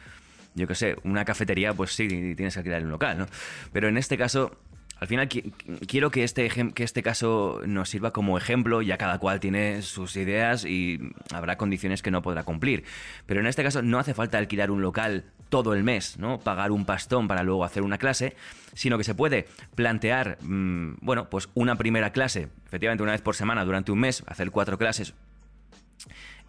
yo 0.55 0.67
qué 0.67 0.75
sé, 0.75 0.95
una 1.03 1.25
cafetería, 1.25 1.73
pues 1.73 1.93
sí, 1.93 2.07
tienes 2.07 2.53
que 2.53 2.59
alquilar 2.59 2.83
un 2.83 2.91
local, 2.91 3.17
¿no? 3.17 3.25
Pero 3.71 3.87
en 3.87 3.97
este 3.97 4.17
caso, 4.17 4.55
al 4.99 5.07
final 5.07 5.27
qui- 5.29 5.51
quiero 5.87 6.11
que 6.11 6.23
este, 6.23 6.47
que 6.73 6.83
este 6.83 7.01
caso 7.01 7.61
nos 7.65 7.89
sirva 7.89 8.11
como 8.11 8.37
ejemplo, 8.37 8.81
ya 8.81 8.97
cada 8.97 9.17
cual 9.17 9.39
tiene 9.39 9.81
sus 9.81 10.15
ideas 10.15 10.63
y 10.65 10.99
habrá 11.33 11.57
condiciones 11.57 12.01
que 12.01 12.11
no 12.11 12.21
podrá 12.21 12.43
cumplir. 12.43 12.83
Pero 13.25 13.39
en 13.39 13.47
este 13.47 13.63
caso 13.63 13.81
no 13.81 13.97
hace 13.97 14.13
falta 14.13 14.37
alquilar 14.37 14.69
un 14.71 14.81
local 14.81 15.23
todo 15.49 15.73
el 15.73 15.83
mes, 15.83 16.17
¿no? 16.19 16.39
Pagar 16.39 16.71
un 16.71 16.85
pastón 16.85 17.27
para 17.27 17.43
luego 17.43 17.65
hacer 17.65 17.81
una 17.83 17.97
clase, 17.97 18.35
sino 18.73 18.97
que 18.97 19.03
se 19.03 19.15
puede 19.15 19.47
plantear, 19.75 20.37
mm, 20.41 20.97
bueno, 21.01 21.29
pues 21.29 21.49
una 21.55 21.75
primera 21.77 22.11
clase, 22.11 22.49
efectivamente 22.67 23.03
una 23.03 23.11
vez 23.13 23.21
por 23.21 23.35
semana 23.35 23.65
durante 23.65 23.91
un 23.91 23.99
mes, 23.99 24.23
hacer 24.27 24.51
cuatro 24.51 24.77
clases, 24.77 25.13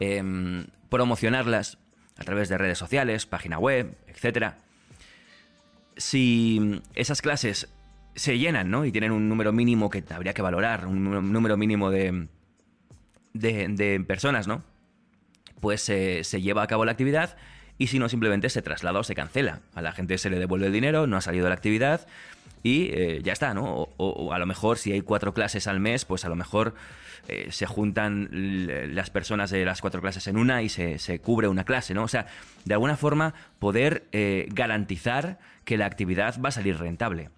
em, 0.00 0.66
promocionarlas 0.88 1.78
a 2.22 2.24
través 2.24 2.48
de 2.48 2.56
redes 2.56 2.78
sociales, 2.78 3.26
página 3.26 3.58
web, 3.58 3.94
etcétera. 4.06 4.56
Si 5.96 6.80
esas 6.94 7.20
clases 7.20 7.68
se 8.14 8.38
llenan, 8.38 8.70
¿no? 8.70 8.84
Y 8.84 8.92
tienen 8.92 9.12
un 9.12 9.28
número 9.28 9.52
mínimo 9.52 9.90
que 9.90 10.02
habría 10.10 10.32
que 10.32 10.42
valorar, 10.42 10.86
un 10.86 11.04
número- 11.32 11.56
mínimo 11.56 11.90
de, 11.90 12.28
de, 13.34 13.68
de 13.68 14.00
personas, 14.00 14.48
¿no? 14.48 14.62
Pues 15.60 15.82
se 15.82 16.22
lleva 16.40 16.62
a 16.62 16.66
cabo 16.66 16.84
la 16.84 16.92
actividad 16.92 17.36
y 17.78 17.88
si 17.88 17.98
no, 17.98 18.08
simplemente 18.08 18.48
se 18.48 18.62
traslada 18.62 19.00
o 19.00 19.04
se 19.04 19.14
cancela. 19.14 19.60
A 19.74 19.82
la 19.82 19.92
gente 19.92 20.18
se 20.18 20.30
le 20.30 20.38
devuelve 20.38 20.66
el 20.66 20.72
dinero, 20.72 21.06
no 21.06 21.16
ha 21.16 21.20
salido 21.20 21.48
la 21.48 21.54
actividad 21.54 22.06
y 22.62 22.90
eh, 22.92 23.20
ya 23.22 23.32
está, 23.32 23.54
¿no? 23.54 23.88
O 23.96 24.32
a 24.32 24.38
lo 24.38 24.46
mejor 24.46 24.78
si 24.78 24.92
hay 24.92 25.00
cuatro 25.02 25.34
clases 25.34 25.66
al 25.66 25.80
mes, 25.80 26.04
pues 26.04 26.24
a 26.24 26.28
lo 26.28 26.36
mejor 26.36 26.74
eh, 27.28 27.48
se 27.50 27.66
juntan 27.66 28.28
las 28.94 29.10
personas 29.10 29.50
de 29.50 29.64
las 29.64 29.80
cuatro 29.80 30.00
clases 30.00 30.26
en 30.26 30.36
una 30.36 30.62
y 30.62 30.68
se, 30.68 30.98
se 30.98 31.20
cubre 31.20 31.46
una 31.48 31.64
clase, 31.64 31.94
¿no? 31.94 32.02
O 32.02 32.08
sea, 32.08 32.26
de 32.64 32.74
alguna 32.74 32.96
forma 32.96 33.34
poder 33.58 34.08
eh, 34.12 34.48
garantizar 34.50 35.38
que 35.64 35.76
la 35.76 35.86
actividad 35.86 36.40
va 36.40 36.48
a 36.48 36.52
salir 36.52 36.78
rentable. 36.78 37.30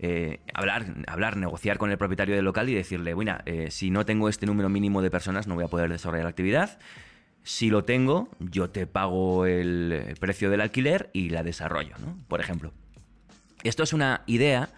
eh, 0.00 0.40
hablar, 0.54 0.86
hablar, 1.06 1.36
negociar 1.36 1.76
con 1.76 1.90
el 1.90 1.98
propietario 1.98 2.36
del 2.36 2.44
local 2.44 2.68
y 2.68 2.74
decirle, 2.74 3.14
bueno, 3.14 3.36
si 3.68 3.90
no 3.90 4.06
tengo 4.06 4.28
este 4.28 4.46
número 4.46 4.68
mínimo 4.68 5.02
de 5.02 5.10
personas 5.10 5.46
no 5.46 5.56
voy 5.56 5.64
a 5.64 5.68
poder 5.68 5.90
desarrollar 5.90 6.24
la 6.24 6.30
actividad. 6.30 6.78
Si 7.42 7.68
lo 7.68 7.84
tengo, 7.84 8.28
yo 8.38 8.70
te 8.70 8.86
pago 8.86 9.46
el 9.46 10.14
precio 10.20 10.50
del 10.50 10.60
alquiler 10.60 11.10
y 11.12 11.30
la 11.30 11.42
desarrollo, 11.42 11.96
¿no? 11.98 12.16
Por 12.28 12.40
ejemplo. 12.40 12.72
Esto 13.64 13.82
es 13.82 13.92
una 13.92 14.22
idea 14.26 14.68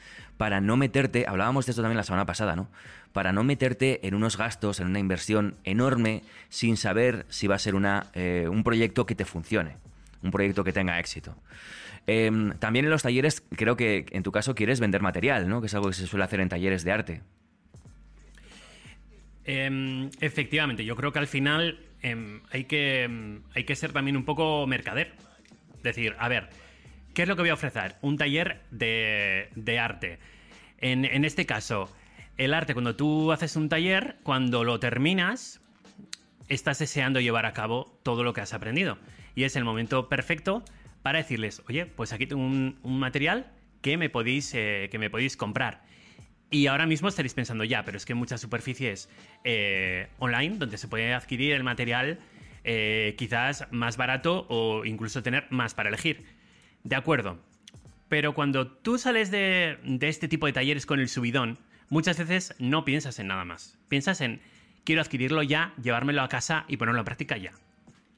para 0.41 0.63
no 0.63 0.79
meterte, 0.79 1.27
hablábamos 1.29 1.67
de 1.67 1.73
esto 1.73 1.83
también 1.83 1.99
la 1.99 2.03
semana 2.03 2.25
pasada, 2.25 2.57
¿no? 2.57 2.71
Para 3.13 3.31
no 3.31 3.45
meterte 3.45 4.07
en 4.09 4.15
unos 4.15 4.39
gastos, 4.39 4.81
en 4.81 4.87
una 4.87 4.99
inversión 4.99 5.55
enorme, 5.65 6.23
sin 6.49 6.79
saber 6.79 7.27
si 7.29 7.47
va 7.47 7.57
a 7.57 7.59
ser 7.59 7.75
una, 7.75 8.07
eh, 8.15 8.47
un 8.51 8.65
proyecto 8.65 9.05
que 9.05 9.15
te 9.15 9.27
funcione, 9.27 9.77
un 10.23 10.31
proyecto 10.31 10.65
que 10.65 10.73
tenga 10.73 10.99
éxito. 10.99 11.37
Em, 12.07 12.55
también 12.55 12.87
en 12.87 12.91
los 12.91 13.03
talleres, 13.03 13.43
creo 13.55 13.77
que 13.77 14.07
en 14.13 14.23
tu 14.23 14.33
caso 14.33 14.55
quieres 14.55 14.81
vender 14.81 15.03
material, 15.03 15.47
¿no? 15.47 15.61
Que 15.61 15.67
es 15.67 15.75
algo 15.75 15.89
que 15.89 15.95
se 15.95 16.07
suele 16.07 16.25
hacer 16.25 16.41
en 16.41 16.49
talleres 16.49 16.85
de 16.85 16.93
arte. 16.93 17.21
Em, 19.45 20.09
efectivamente, 20.23 20.87
yo 20.87 20.97
creo 20.97 21.13
que 21.13 21.19
al 21.19 21.27
final 21.27 21.81
em, 22.01 22.41
hay, 22.51 22.65
que, 22.65 23.43
hay 23.55 23.65
que 23.65 23.77
ser 23.77 23.93
también 23.93 24.17
un 24.17 24.25
poco 24.25 24.67
mercader. 24.67 25.13
Decir, 25.83 26.17
a 26.19 26.29
ver, 26.31 26.49
¿qué 27.15 27.23
es 27.23 27.29
lo 27.29 27.37
que 27.37 27.43
voy 27.43 27.51
a 27.51 27.55
ofrecer? 27.55 27.97
Un 28.03 28.17
taller 28.17 28.63
de, 28.71 29.79
arte. 29.81 30.19
En, 30.79 31.25
este 31.25 31.47
caso, 31.47 31.91
el 32.37 32.55
arte, 32.55 32.73
cuando 32.73 32.97
tú 32.97 33.33
haces 33.33 33.57
un 33.57 33.69
taller, 33.69 34.17
cuando 34.23 34.65
lo 34.65 34.81
terminas, 34.81 35.61
estás 36.49 36.79
deseando 36.79 37.21
llevar 37.21 37.47
a 37.47 37.53
cabo 37.53 37.99
todo 38.03 38.25
lo 38.25 38.33
que 38.33 38.41
has 38.41 38.55
aprendido. 38.55 38.99
Y 39.35 39.45
es 39.45 39.57
el 39.57 39.65
momento 39.65 40.09
perfecto 40.09 40.65
para 41.03 41.19
decirles, 41.19 41.63
oye, 41.69 41.87
pues 41.87 42.13
aquí 42.13 42.27
tengo 42.27 42.43
un, 42.43 42.79
un 42.83 42.99
material 42.99 43.53
que 43.81 43.97
me, 43.97 44.11
podéis, 44.11 44.53
eh, 44.55 44.89
que 44.91 44.99
me 44.99 45.11
podéis 45.11 45.37
comprar. 45.37 45.83
Y 46.51 46.67
ahora 46.67 46.87
mismo 46.87 47.09
estaréis 47.09 47.35
pensando, 47.35 47.65
ya, 47.65 47.85
pero 47.85 47.97
es 47.97 48.05
que 48.05 48.13
hay 48.13 48.19
muchas 48.19 48.41
superficies 48.41 49.09
eh, 49.45 50.09
online 50.19 50.57
donde 50.57 50.79
se 50.79 50.89
puede 50.89 51.15
adquirir 51.15 51.53
el 51.53 51.63
material 51.63 52.19
eh, 52.65 53.15
quizás 53.17 53.67
más 53.71 53.97
barato 53.97 54.47
o 54.49 54.85
incluso 54.85 55.23
tener 55.23 55.47
más 55.51 55.75
para 55.75 55.89
elegir. 55.89 56.25
De 56.85 56.97
acuerdo. 56.97 57.39
Pero 58.09 58.35
cuando 58.35 58.67
tú 58.67 58.99
sales 58.99 59.31
de, 59.31 59.79
de 59.85 60.09
este 60.09 60.29
tipo 60.29 60.47
de 60.47 60.53
talleres 60.53 60.87
con 60.87 61.01
el 61.01 61.09
subidón, 61.09 61.59
muchas 61.89 62.19
veces 62.19 62.55
no 62.59 62.85
piensas 62.85 63.19
en 63.19 63.29
nada 63.29 63.45
más. 63.45 63.79
Piensas 63.89 64.21
en, 64.21 64.41
quiero 64.85 65.03
adquirirlo 65.03 65.43
ya, 65.43 65.75
llevármelo 65.83 66.23
a 66.23 66.29
casa 66.29 66.65
y 66.69 66.77
ponerlo 66.77 67.01
en 67.01 67.05
práctica 67.05 67.37
ya. 67.37 67.53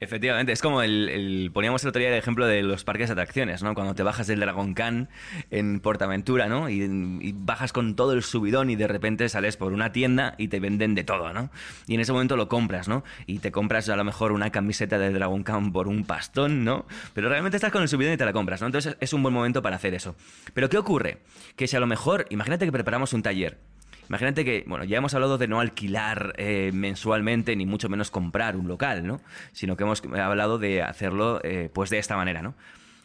Efectivamente, 0.02 0.50
es 0.50 0.60
como 0.60 0.82
el, 0.82 1.52
poníamos 1.54 1.84
el 1.84 1.90
otro 1.90 2.00
día 2.00 2.08
el 2.08 2.18
ejemplo 2.18 2.44
de 2.48 2.60
los 2.64 2.82
parques 2.82 3.08
de 3.08 3.12
atracciones, 3.12 3.62
¿no? 3.62 3.72
Cuando 3.72 3.94
te 3.94 4.02
bajas 4.02 4.26
del 4.26 4.40
Dragon 4.40 4.74
Khan 4.74 5.08
en 5.52 5.78
Portaventura, 5.78 6.48
¿no? 6.48 6.68
Y, 6.68 6.82
y 6.82 7.32
bajas 7.36 7.72
con 7.72 7.94
todo 7.94 8.12
el 8.12 8.24
subidón 8.24 8.68
y 8.68 8.74
de 8.74 8.88
repente 8.88 9.28
sales 9.28 9.56
por 9.56 9.72
una 9.72 9.92
tienda 9.92 10.34
y 10.38 10.48
te 10.48 10.58
venden 10.58 10.96
de 10.96 11.04
todo, 11.04 11.32
¿no? 11.32 11.50
Y 11.86 11.94
en 11.94 12.00
ese 12.00 12.10
momento 12.12 12.36
lo 12.36 12.48
compras, 12.48 12.88
¿no? 12.88 13.04
Y 13.26 13.38
te 13.38 13.52
compras 13.52 13.88
a 13.90 13.94
lo 13.94 14.02
mejor 14.02 14.32
una 14.32 14.50
camiseta 14.50 14.98
de 14.98 15.12
Dragon 15.12 15.44
Khan 15.44 15.72
por 15.72 15.86
un 15.86 16.04
pastón, 16.04 16.64
¿no? 16.64 16.84
Pero 17.14 17.28
realmente 17.28 17.56
estás 17.56 17.70
con 17.70 17.82
el 17.82 17.88
subidón 17.88 18.14
y 18.14 18.16
te 18.16 18.24
la 18.24 18.32
compras, 18.32 18.60
¿no? 18.60 18.66
Entonces 18.66 18.96
es 18.98 19.12
un 19.12 19.22
buen 19.22 19.32
momento 19.32 19.62
para 19.62 19.76
hacer 19.76 19.94
eso. 19.94 20.16
Pero 20.52 20.68
¿qué 20.68 20.78
ocurre? 20.78 21.18
Que 21.54 21.68
si 21.68 21.76
a 21.76 21.80
lo 21.80 21.86
mejor, 21.86 22.26
imagínate 22.28 22.64
que 22.64 22.72
preparamos 22.72 23.12
un 23.12 23.22
taller 23.22 23.60
Imagínate 24.08 24.44
que, 24.44 24.64
bueno, 24.66 24.84
ya 24.84 24.98
hemos 24.98 25.14
hablado 25.14 25.38
de 25.38 25.48
no 25.48 25.60
alquilar 25.60 26.34
eh, 26.36 26.70
mensualmente, 26.74 27.56
ni 27.56 27.66
mucho 27.66 27.88
menos 27.88 28.10
comprar 28.10 28.56
un 28.56 28.68
local, 28.68 29.06
¿no? 29.06 29.20
Sino 29.52 29.76
que 29.76 29.84
hemos 29.84 30.02
hablado 30.18 30.58
de 30.58 30.82
hacerlo, 30.82 31.40
eh, 31.44 31.70
pues, 31.72 31.90
de 31.90 31.98
esta 31.98 32.16
manera, 32.16 32.42
¿no? 32.42 32.54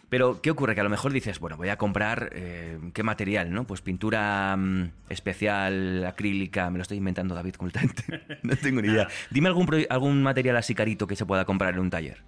Pero, 0.09 0.41
¿qué 0.41 0.51
ocurre? 0.51 0.73
Que 0.73 0.81
a 0.81 0.85
lo 0.85 0.89
mejor 0.89 1.11
dices, 1.11 1.39
bueno, 1.39 1.57
voy 1.57 1.67
a 1.67 1.77
comprar, 1.77 2.29
eh, 2.31 2.79
¿qué 2.93 3.03
material, 3.03 3.51
no? 3.51 3.65
Pues 3.65 3.81
pintura 3.81 4.55
mm, 4.55 4.91
especial, 5.09 6.05
acrílica, 6.05 6.69
me 6.69 6.77
lo 6.77 6.83
estoy 6.83 6.97
inventando, 6.97 7.35
David, 7.35 7.55
completamente. 7.55 8.03
no 8.43 8.55
tengo 8.55 8.81
ni 8.81 8.87
idea. 8.87 9.07
Dime 9.29 9.49
algún, 9.49 9.85
algún 9.89 10.23
material 10.23 10.55
así 10.55 10.73
carito 10.73 11.07
que 11.07 11.17
se 11.17 11.25
pueda 11.25 11.43
comprar 11.43 11.73
en 11.73 11.81
un 11.81 11.89
taller. 11.89 12.23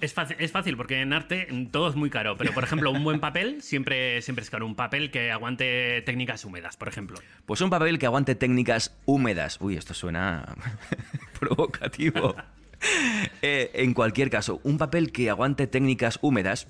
Es 0.00 0.14
fácil, 0.14 0.36
es 0.38 0.52
fácil 0.52 0.76
porque 0.76 1.00
en 1.00 1.12
arte 1.12 1.48
todo 1.70 1.88
es 1.88 1.96
muy 1.96 2.10
caro, 2.10 2.36
pero 2.36 2.52
por 2.52 2.64
ejemplo 2.64 2.90
un 2.90 3.04
buen 3.04 3.20
papel 3.20 3.62
siempre, 3.62 4.22
siempre 4.22 4.42
es 4.42 4.50
caro. 4.50 4.66
Un 4.66 4.74
papel 4.74 5.10
que 5.10 5.30
aguante 5.30 6.02
técnicas 6.06 6.44
húmedas, 6.44 6.76
por 6.76 6.88
ejemplo. 6.88 7.18
Pues 7.46 7.60
un 7.60 7.70
papel 7.70 7.98
que 7.98 8.06
aguante 8.06 8.34
técnicas 8.34 8.96
húmedas. 9.04 9.58
Uy, 9.60 9.76
esto 9.76 9.94
suena 9.94 10.56
provocativo. 11.38 12.34
Eh, 13.42 13.70
en 13.74 13.94
cualquier 13.94 14.28
caso, 14.28 14.60
un 14.64 14.76
papel 14.76 15.12
que 15.12 15.30
aguante 15.30 15.68
técnicas 15.68 16.18
húmedas 16.20 16.66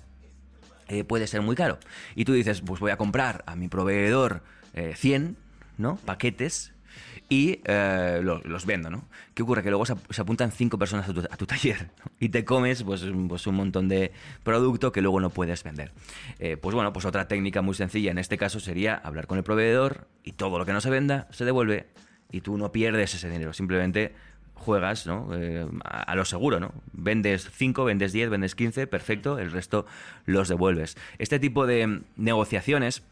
eh, 0.88 1.04
puede 1.04 1.26
ser 1.26 1.40
muy 1.40 1.56
caro. 1.56 1.78
Y 2.14 2.26
tú 2.26 2.34
dices, 2.34 2.60
pues 2.60 2.80
voy 2.80 2.90
a 2.90 2.98
comprar 2.98 3.42
a 3.46 3.56
mi 3.56 3.68
proveedor 3.68 4.42
eh, 4.74 4.92
100, 4.94 5.38
¿no? 5.78 5.96
Paquetes 6.04 6.71
y 7.32 7.60
eh, 7.64 8.20
lo- 8.22 8.42
los, 8.44 8.66
vendo, 8.66 8.90
¿no? 8.90 9.06
¿Qué 9.32 9.42
ocurre? 9.42 9.62
Que 9.62 9.70
luego 9.70 9.86
se, 9.86 9.94
ap- 9.94 10.10
se 10.12 10.20
apuntan 10.20 10.52
cinco 10.52 10.78
personas 10.78 11.08
a 11.08 11.36
tu, 11.38 11.46
taller 11.46 11.88
y 12.20 12.28
te 12.28 12.44
comes 12.44 12.82
pues, 12.82 13.06
pues 13.26 13.46
un 13.46 13.54
montón 13.54 13.88
de 13.88 14.12
producto 14.42 14.92
que 14.92 15.00
luego 15.00 15.18
no 15.18 15.30
puedes 15.30 15.64
vender. 15.64 15.92
Eh, 16.40 16.58
pues 16.58 16.74
bueno, 16.74 16.92
pues 16.92 17.06
otra 17.06 17.28
técnica 17.28 17.62
muy 17.62 17.74
sencilla 17.74 18.10
en 18.10 18.18
este 18.18 18.36
caso 18.36 18.60
sería 18.60 18.96
hablar 18.96 19.26
con 19.26 19.38
el 19.38 19.44
proveedor 19.44 20.06
y 20.22 20.32
todo 20.32 20.58
lo 20.58 20.66
que 20.66 20.74
no 20.74 20.82
se 20.82 20.90
venda 20.90 21.26
se 21.30 21.46
devuelve 21.46 21.86
y 22.30 22.42
tú 22.42 22.58
no 22.58 22.70
pierdes 22.70 23.14
ese 23.14 23.30
dinero, 23.30 23.54
simplemente 23.54 24.14
juegas 24.54 25.06
¿no? 25.06 25.30
Eh, 25.34 25.66
a, 25.84 26.14
lo 26.14 26.26
seguro, 26.26 26.60
¿no? 26.60 26.72
Vendes 26.92 27.48
5, 27.50 27.84
vendes 27.84 28.12
10, 28.12 28.28
vendes 28.28 28.54
15, 28.54 28.86
perfecto, 28.86 29.38
el 29.38 29.50
resto 29.52 29.86
los 30.26 30.48
devuelves. 30.48 30.98
Este 31.18 31.38
tipo 31.38 31.66
de 31.66 32.02
negociaciones 32.16 33.02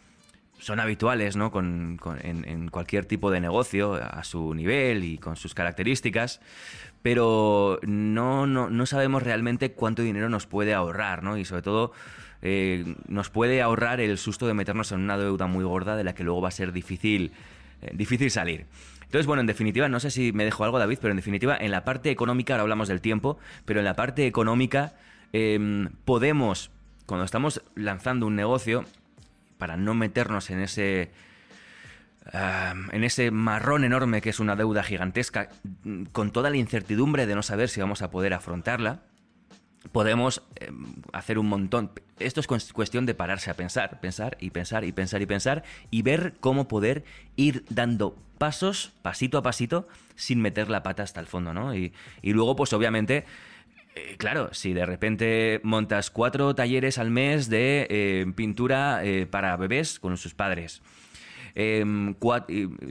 son 0.61 0.79
habituales 0.81 1.37
¿no? 1.37 1.51
Con- 1.51 1.97
con- 2.01 2.19
en, 2.25 2.47
en 2.49 2.69
cualquier 2.69 3.05
tipo 3.07 3.31
de 3.31 3.41
negocio, 3.41 3.95
a 3.95 4.23
su 4.25 4.55
nivel 4.55 5.05
y 5.05 5.19
con 5.19 5.37
sus 5.37 5.55
características, 5.55 6.41
pero 7.03 7.79
no, 7.83 8.47
no, 8.47 8.71
no 8.71 8.87
sabemos 8.87 9.23
realmente 9.23 9.73
cuánto 9.73 10.03
dinero 10.03 10.29
nos 10.29 10.47
puede 10.47 10.75
ahorrar, 10.75 11.23
¿no? 11.23 11.37
Y 11.39 11.45
sobre 11.45 11.63
todo 11.63 11.93
eh, 12.43 12.95
nos 13.09 13.31
puede 13.31 13.63
ahorrar 13.63 14.01
el 14.01 14.19
susto 14.19 14.47
de 14.47 14.55
meternos 14.55 14.93
en 14.93 15.01
una 15.01 15.17
deuda 15.19 15.47
muy 15.47 15.65
gorda 15.65 15.97
de 15.97 16.05
la 16.05 16.15
que 16.15 16.25
luego 16.25 16.41
va 16.41 16.49
a 16.49 16.53
ser 16.53 16.73
difícil, 16.73 17.33
eh, 17.83 17.91
difícil 17.95 18.31
salir. 18.31 18.67
Entonces, 19.05 19.27
bueno, 19.27 19.41
en 19.41 19.47
definitiva, 19.47 19.89
no 19.89 19.99
sé 19.99 20.11
si 20.11 20.33
me 20.33 20.45
dejo 20.45 20.63
algo, 20.65 20.79
David, 20.79 20.99
pero 21.01 21.11
en 21.11 21.17
definitiva, 21.17 21.57
en 21.59 21.71
la 21.73 21.85
parte 21.85 22.11
económica, 22.11 22.53
ahora 22.55 22.63
hablamos 22.63 22.87
del 22.89 23.01
tiempo, 23.01 23.39
pero 23.65 23.81
en 23.81 23.85
la 23.85 23.97
parte 23.97 24.27
económica 24.27 24.93
em, 25.33 25.89
podemos, 26.05 26.71
cuando 27.07 27.25
estamos 27.25 27.61
lanzando 27.75 28.27
un 28.27 28.37
negocio, 28.37 28.85
para 29.61 29.77
no 29.77 29.95
meternos 29.95 30.51
en 30.51 30.59
ese 30.61 31.13
ah, 32.33 32.75
en 32.91 33.05
ese 33.05 33.31
marrón 33.31 33.85
enorme 33.85 34.21
que 34.21 34.31
es 34.31 34.41
una 34.41 34.57
deuda 34.57 34.83
gigantesca, 34.83 35.51
mm, 35.85 36.05
con 36.07 36.33
toda 36.33 36.51
la 36.51 36.57
incertidumbre 36.57 37.27
de 37.27 37.35
no 37.37 37.43
saber 37.43 37.69
si 37.69 37.81
vamos 37.81 38.03
a 38.03 38.11
poder 38.11 38.35
afrontarla, 38.35 39.03
podemos 39.93 40.43
eh, 40.57 40.71
hacer 41.13 41.39
un 41.39 41.49
montón. 41.49 41.93
Esto 42.19 42.41
es 42.41 42.49
cues- 42.49 42.73
cuestión 42.73 43.07
de 43.07 43.15
pararse 43.15 43.51
a 43.51 43.55
pensar, 43.55 44.01
pensar 44.01 44.37
y 44.41 44.51
pensar 44.51 44.85
y 44.85 44.93
pensar 44.93 45.23
y 45.23 45.27
pensar 45.27 45.63
y 45.91 46.03
ver 46.03 46.35
cómo 46.41 46.69
poder 46.69 47.05
ir 47.37 47.65
dando 47.71 48.17
pasos, 48.39 48.93
pasito 49.03 49.39
a 49.39 49.43
pasito, 49.43 49.87
sin 50.17 50.41
meter 50.41 50.69
la 50.71 50.83
pata 50.83 51.03
hasta 51.03 51.21
el 51.21 51.27
fondo, 51.27 51.53
¿no? 51.55 51.75
Y, 51.75 51.93
y 52.23 52.33
luego, 52.33 52.57
pues 52.57 52.73
obviamente, 52.73 53.25
eh, 53.95 54.15
claro, 54.19 54.51
si 54.53 54.73
de 54.73 54.87
repente 54.87 55.61
montas 55.65 56.11
cuatro 56.11 56.55
talleres 56.55 56.99
al 56.99 57.11
mes 57.11 57.49
de 57.51 57.87
eh, 57.91 58.27
pintura 58.37 59.05
eh, 59.05 59.27
para 59.27 59.57
bebés 59.57 59.99
con 59.99 60.17
sus 60.17 60.33
padres, 60.35 60.81
em, 61.57 62.15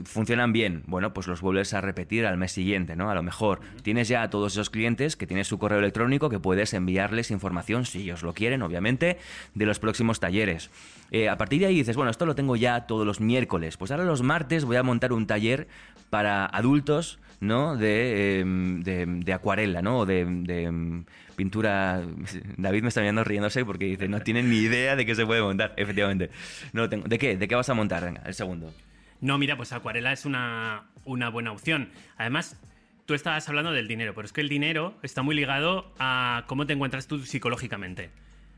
funcionan 0.04 0.52
bien, 0.52 0.82
bueno, 0.86 1.14
pues 1.14 1.26
los 1.26 1.40
vuelves 1.40 1.72
a 1.72 1.80
repetir 1.80 2.26
al 2.26 2.36
mes 2.36 2.52
siguiente, 2.52 2.96
¿no? 2.96 3.10
A 3.10 3.14
lo 3.14 3.22
mejor 3.22 3.60
tienes 3.82 4.08
ya 4.08 4.22
a 4.22 4.30
todos 4.30 4.52
esos 4.52 4.68
clientes 4.68 5.16
que 5.16 5.26
tienes 5.26 5.48
su 5.48 5.58
correo 5.58 5.78
electrónico 5.78 6.28
que 6.28 6.38
puedes 6.38 6.74
enviarles 6.74 7.30
información, 7.30 7.86
si 7.86 8.02
ellos 8.02 8.22
lo 8.22 8.34
quieren, 8.34 8.60
obviamente, 8.60 9.16
de 9.54 9.66
los 9.66 9.78
próximos 9.78 10.20
talleres. 10.20 10.70
Eh, 11.10 11.28
a 11.28 11.36
partir 11.36 11.60
de 11.60 11.66
ahí 11.66 11.76
dices, 11.76 11.96
bueno, 11.96 12.10
esto 12.10 12.26
lo 12.26 12.34
tengo 12.34 12.56
ya 12.56 12.86
todos 12.86 13.06
los 13.06 13.20
miércoles, 13.20 13.76
pues 13.76 13.90
ahora 13.90 14.04
los 14.04 14.22
martes 14.22 14.64
voy 14.64 14.76
a 14.76 14.82
montar 14.82 15.12
un 15.12 15.26
taller 15.26 15.66
para 16.10 16.44
adultos, 16.44 17.18
¿no? 17.40 17.76
De, 17.76 18.40
em, 18.40 18.82
de, 18.82 19.06
de 19.06 19.32
acuarela, 19.32 19.80
¿no? 19.80 20.00
O 20.00 20.06
de, 20.06 20.26
de, 20.26 20.64
em, 20.64 21.04
pintura. 21.36 22.02
David 22.56 22.82
me 22.82 22.88
está 22.88 23.00
mirando 23.00 23.24
riéndose 23.24 23.64
porque 23.64 23.86
dice, 23.86 24.08
no 24.08 24.20
tiene 24.20 24.42
ni 24.42 24.58
idea 24.58 24.96
de 24.96 25.06
qué 25.06 25.14
se 25.14 25.24
puede 25.24 25.40
montar. 25.40 25.72
Efectivamente. 25.76 26.30
No 26.72 26.82
lo 26.82 26.88
tengo. 26.88 27.08
¿De 27.08 27.18
qué? 27.18 27.36
¿De 27.36 27.48
qué 27.48 27.54
vas 27.54 27.68
a 27.70 27.74
montar? 27.74 28.04
Venga, 28.04 28.22
el 28.26 28.34
segundo. 28.34 28.72
No, 29.20 29.36
mira, 29.38 29.56
pues 29.56 29.72
acuarela 29.72 30.12
es 30.12 30.24
una, 30.24 30.88
buena 31.04 31.52
opción. 31.52 31.90
Además, 32.16 32.60
tú 33.06 33.14
estabas 33.14 33.48
hablando 33.48 33.72
del 33.72 33.86
dinero, 33.86 34.14
pero 34.14 34.26
es 34.26 34.32
que 34.32 34.40
el 34.40 34.48
dinero 34.48 34.98
está 35.02 35.22
muy 35.22 35.34
ligado 35.34 35.92
a 35.98 36.44
cómo 36.46 36.66
te 36.66 36.72
encuentras 36.72 37.06
tú 37.06 37.18
psicológicamente. 37.20 38.10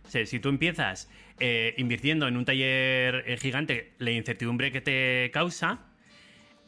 Si 0.08 0.40
tú 0.40 0.48
empiezas 0.48 1.10
eh, 1.40 1.74
invirtiendo 1.78 2.28
en 2.28 2.36
un 2.36 2.44
taller 2.44 3.24
eh, 3.26 3.36
gigante, 3.38 3.92
la 3.98 4.10
incertidumbre 4.10 4.70
que 4.70 4.80
te 4.80 5.30
causa 5.32 5.80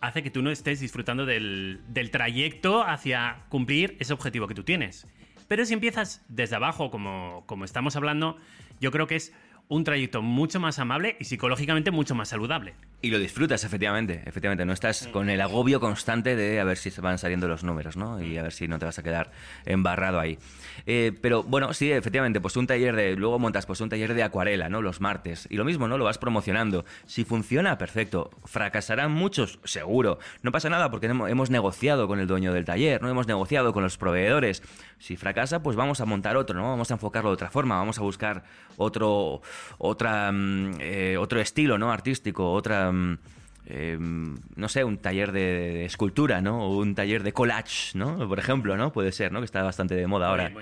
hace 0.06 0.22
que 0.22 0.30
tú 0.30 0.42
no 0.42 0.50
estés 0.50 0.80
disfrutando 0.80 1.26
del, 1.26 1.80
del 1.88 2.10
trayecto 2.10 2.82
hacia 2.82 3.44
cumplir 3.48 3.96
ese 4.00 4.12
objetivo 4.12 4.46
que 4.46 4.54
tú 4.54 4.64
tienes. 4.64 5.06
Pero 5.48 5.64
si 5.64 5.74
empiezas 5.74 6.24
desde 6.28 6.56
abajo, 6.56 6.90
como, 6.90 7.44
como 7.46 7.64
estamos 7.64 7.96
hablando, 7.96 8.38
yo 8.80 8.90
creo 8.90 9.06
que 9.06 9.16
es 9.16 9.32
un 9.68 9.84
trayecto 9.84 10.22
mucho 10.22 10.60
más 10.60 10.78
amable 10.78 11.16
y 11.18 11.24
psicológicamente 11.24 11.90
mucho 11.90 12.14
más 12.14 12.28
saludable. 12.28 12.74
Y 13.02 13.10
lo 13.10 13.18
disfrutas, 13.18 13.64
efectivamente, 13.64 14.22
efectivamente. 14.24 14.64
No 14.64 14.72
estás 14.72 15.08
con 15.08 15.28
el 15.28 15.40
agobio 15.42 15.78
constante 15.78 16.36
de 16.36 16.58
a 16.58 16.64
ver 16.64 16.78
si 16.78 16.90
se 16.90 17.02
van 17.02 17.18
saliendo 17.18 17.48
los 17.48 17.62
números, 17.62 17.98
¿no? 17.98 18.22
Y 18.22 18.38
a 18.38 18.42
ver 18.42 18.52
si 18.52 18.66
no 18.66 18.78
te 18.78 18.86
vas 18.86 18.98
a 18.98 19.02
quedar 19.02 19.30
embarrado 19.66 20.20
ahí. 20.20 20.38
Eh, 20.86 21.12
pero 21.20 21.42
bueno, 21.42 21.74
sí, 21.74 21.92
efectivamente, 21.92 22.40
pues 22.40 22.56
un 22.56 22.66
taller 22.66 22.96
de. 22.96 23.14
Luego 23.14 23.38
montas 23.38 23.66
pues 23.66 23.82
un 23.82 23.90
taller 23.90 24.14
de 24.14 24.22
acuarela, 24.22 24.70
¿no? 24.70 24.80
Los 24.80 25.02
martes. 25.02 25.46
Y 25.50 25.56
lo 25.56 25.66
mismo, 25.66 25.86
¿no? 25.86 25.98
Lo 25.98 26.04
vas 26.04 26.16
promocionando. 26.16 26.86
Si 27.04 27.24
funciona, 27.24 27.76
perfecto. 27.76 28.30
¿Fracasarán 28.46 29.12
muchos? 29.12 29.60
Seguro. 29.64 30.18
No 30.42 30.50
pasa 30.50 30.70
nada 30.70 30.90
porque 30.90 31.06
hemos 31.06 31.30
hemos 31.30 31.50
negociado 31.50 32.08
con 32.08 32.20
el 32.20 32.26
dueño 32.26 32.54
del 32.54 32.64
taller, 32.64 33.02
¿no? 33.02 33.10
Hemos 33.10 33.26
negociado 33.26 33.74
con 33.74 33.82
los 33.82 33.98
proveedores. 33.98 34.62
Si 34.98 35.16
fracasa, 35.16 35.62
pues 35.62 35.76
vamos 35.76 36.00
a 36.00 36.04
montar 36.04 36.36
otro, 36.36 36.58
¿no? 36.58 36.70
Vamos 36.70 36.90
a 36.90 36.94
enfocarlo 36.94 37.30
de 37.30 37.34
otra 37.34 37.50
forma, 37.50 37.76
vamos 37.76 37.98
a 37.98 38.02
buscar 38.02 38.44
otro, 38.76 39.42
otra, 39.78 40.32
mm, 40.32 40.74
eh, 40.80 41.16
otro 41.18 41.40
estilo, 41.40 41.78
¿no? 41.78 41.92
Artístico, 41.92 42.52
otra 42.52 42.90
mm, 42.90 43.18
eh, 43.66 43.96
no 43.98 44.68
sé, 44.68 44.84
un 44.84 44.98
taller 44.98 45.32
de, 45.32 45.84
escultura, 45.84 46.40
¿no? 46.40 46.64
O 46.64 46.78
un 46.78 46.94
taller 46.94 47.22
de 47.22 47.32
collage, 47.32 47.96
¿no? 47.96 48.28
Por 48.28 48.38
ejemplo, 48.38 48.76
¿no? 48.76 48.92
Puede 48.92 49.12
ser, 49.12 49.32
¿no? 49.32 49.40
Que 49.40 49.46
está 49.46 49.62
bastante 49.62 49.94
de 49.94 50.06
moda 50.06 50.28
ahora. 50.28 50.52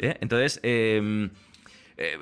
¿Eh? 0.00 0.16
Entonces, 0.20 0.60
em, 1.96 2.20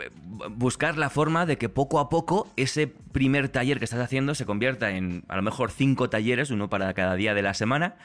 buscar 0.51 0.99
la 0.99 1.11
forma 1.11 1.47
de 1.47 1.59
que 1.59 1.69
poco 1.69 1.99
a 1.99 2.09
poco 2.09 2.53
ese 2.57 2.87
primer 2.87 3.49
taller 3.49 3.79
que 3.79 3.85
estás 3.85 4.01
haciendo 4.01 4.35
se 4.35 4.47
convierta 4.47 4.91
en 4.91 5.25
a 5.29 5.37
lo 5.37 5.43
mejor 5.43 5.71
cinco 5.71 6.11
talleres, 6.11 6.51
uno 6.51 6.69
para 6.69 6.93
cada 6.95 7.15
día 7.15 7.35
de 7.35 7.43
la 7.43 7.55
semana, 7.55 7.97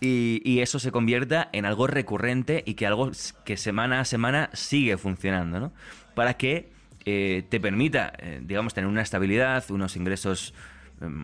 y, 0.00 0.60
eso 0.60 0.78
se 0.78 0.92
convierta 0.92 1.48
en 1.52 1.64
algo 1.64 1.86
recurrente 1.86 2.62
y 2.66 2.74
que 2.74 2.86
algo 2.86 3.10
que 3.44 3.56
semana 3.56 4.00
a 4.00 4.04
semana 4.04 4.50
sigue 4.52 4.96
funcionando, 4.96 5.58
¿no? 5.58 5.72
Para 6.14 6.34
que 6.34 6.70
eh, 7.04 7.42
te 7.48 7.58
permita, 7.58 8.12
eh, 8.18 8.40
digamos, 8.44 8.74
tener 8.74 8.88
una 8.88 9.02
estabilidad, 9.02 9.64
unos 9.70 9.96
ingresos 9.96 10.54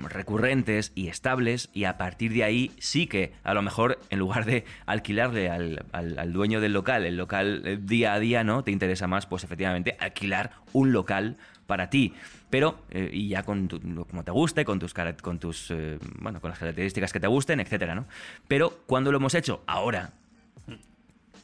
recurrentes 0.09 0.93
y 0.95 1.09
estables 1.09 1.71
y 1.73 1.85
a 1.85 1.97
partir 1.99 2.33
de 2.33 2.45
ahí 2.45 2.73
sí 2.79 3.07
que 3.07 3.33
a 3.45 3.55
lo 3.55 3.63
mejor 3.63 3.99
en 4.11 4.19
lugar 4.19 4.45
de 4.45 4.65
alquilarle 4.87 5.49
al, 5.51 5.85
al, 5.93 6.33
dueño 6.33 6.61
del 6.61 6.73
local 6.73 7.05
el 7.05 7.17
local 7.17 7.63
eh, 7.65 7.79
día 7.81 8.15
a 8.15 8.19
día 8.19 8.45
no 8.45 8.65
te 8.65 8.71
interesa 8.71 9.07
más 9.07 9.27
pues 9.27 9.45
efectivamente 9.45 9.97
alquilar 10.01 10.53
un 10.73 10.93
local 10.93 11.37
para 11.67 11.91
ti. 11.91 12.15
Pero 12.51 12.79
y 12.91 13.29
ya 13.29 13.43
con 13.43 13.69
como 13.69 14.25
te 14.25 14.31
guste 14.31 14.65
con 14.65 14.79
tus 14.79 14.95
con 15.21 15.39
tus 15.39 15.71
bueno 16.19 16.41
con 16.41 16.49
las 16.49 16.59
características 16.59 17.13
que 17.13 17.21
te 17.21 17.27
gusten 17.27 17.61
etcétera 17.61 17.95
no 17.95 18.07
pero 18.49 18.81
cuando 18.87 19.13
lo 19.13 19.19
hemos 19.19 19.35
hecho 19.35 19.63
ahora 19.67 20.13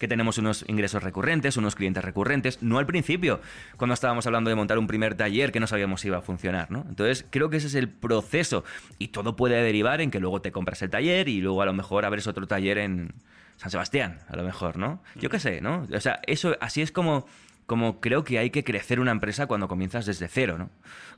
que 0.05 0.09
tenemos 0.09 0.37
unos 0.37 0.67
ingresos 0.69 1.03
recurrentes, 1.03 1.57
unos 1.57 1.75
clientes 1.75 2.05
recurrentes, 2.05 2.63
no 2.63 2.79
al 2.79 2.85
principio, 2.85 3.41
cuando 3.79 3.95
estábamos 3.95 4.27
hablando 4.27 4.51
de 4.51 4.57
montar 4.57 4.79
un 4.79 4.87
primer 4.87 5.15
taller 5.15 5.51
que 5.51 5.61
no 5.61 5.67
sabíamos 5.67 6.03
si 6.03 6.09
iba 6.09 6.19
a 6.19 6.21
funcionar, 6.21 6.71
¿no? 6.71 6.85
Entonces, 6.91 7.25
creo 7.31 7.49
que 7.49 7.57
ese 7.57 7.69
es 7.69 7.75
el 7.75 7.89
proceso 7.89 8.65
y 8.99 9.09
todo 9.09 9.35
puede 9.35 9.63
derivar 9.63 10.03
en 10.03 10.11
que 10.11 10.21
luego 10.21 10.43
te 10.43 10.53
compras 10.53 10.83
el 10.83 10.91
taller 10.91 11.31
y 11.31 11.41
luego 11.41 11.63
a 11.63 11.65
lo 11.65 11.73
mejor 11.73 12.05
abres 12.05 12.27
otro 12.27 12.47
taller 12.47 12.77
en 12.77 13.15
San 13.57 13.71
Sebastián, 13.71 14.19
a 14.29 14.37
lo 14.37 14.43
mejor, 14.43 14.77
¿no? 14.77 15.03
Yo 15.15 15.31
qué 15.31 15.39
sé, 15.39 15.63
¿no? 15.63 15.87
O 15.91 16.01
sea, 16.01 16.21
eso 16.27 16.55
así 16.61 16.83
es 16.83 16.93
como 16.93 17.25
como 17.67 18.01
creo 18.01 18.25
que 18.25 18.39
hay 18.39 18.51
que 18.51 18.65
crecer 18.65 19.01
una 19.01 19.11
empresa 19.11 19.47
cuando 19.47 19.69
comienzas 19.69 20.07
desde 20.07 20.29
cero, 20.29 20.59
¿no? 20.59 20.71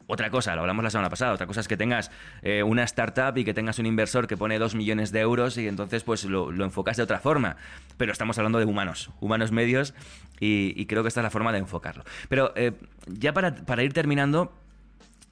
Otra 0.08 0.30
cosa, 0.30 0.54
lo 0.54 0.60
hablamos 0.60 0.84
la 0.84 0.90
semana 0.90 1.10
pasada, 1.10 1.32
otra 1.32 1.48
cosa 1.48 1.60
es 1.60 1.68
que 1.68 1.76
tengas 1.76 2.12
eh, 2.42 2.62
una 2.62 2.84
startup 2.84 3.36
y 3.36 3.44
que 3.44 3.52
tengas 3.52 3.80
un 3.80 3.86
inversor 3.86 4.28
que 4.28 4.36
pone 4.36 4.56
dos 4.58 4.76
millones 4.76 5.10
de 5.10 5.20
euros 5.20 5.58
y 5.58 5.66
entonces 5.66 6.04
pues 6.04 6.24
lo, 6.24 6.52
enfocas 6.64 6.96
de 6.96 7.02
otra 7.02 7.18
forma. 7.18 7.56
Pero 7.96 8.12
estamos 8.12 8.38
hablando 8.38 8.60
de 8.60 8.66
humanos, 8.66 9.10
humanos 9.20 9.50
medios 9.50 9.94
y, 10.38 10.86
creo 10.86 11.02
que 11.02 11.08
esta 11.08 11.20
es 11.20 11.24
la 11.24 11.30
forma 11.30 11.50
de 11.50 11.58
enfocarlo. 11.58 12.04
Pero 12.28 12.52
eh, 12.54 12.72
ya 13.06 13.32
para, 13.32 13.82
ir 13.82 13.92
terminando, 13.92 14.52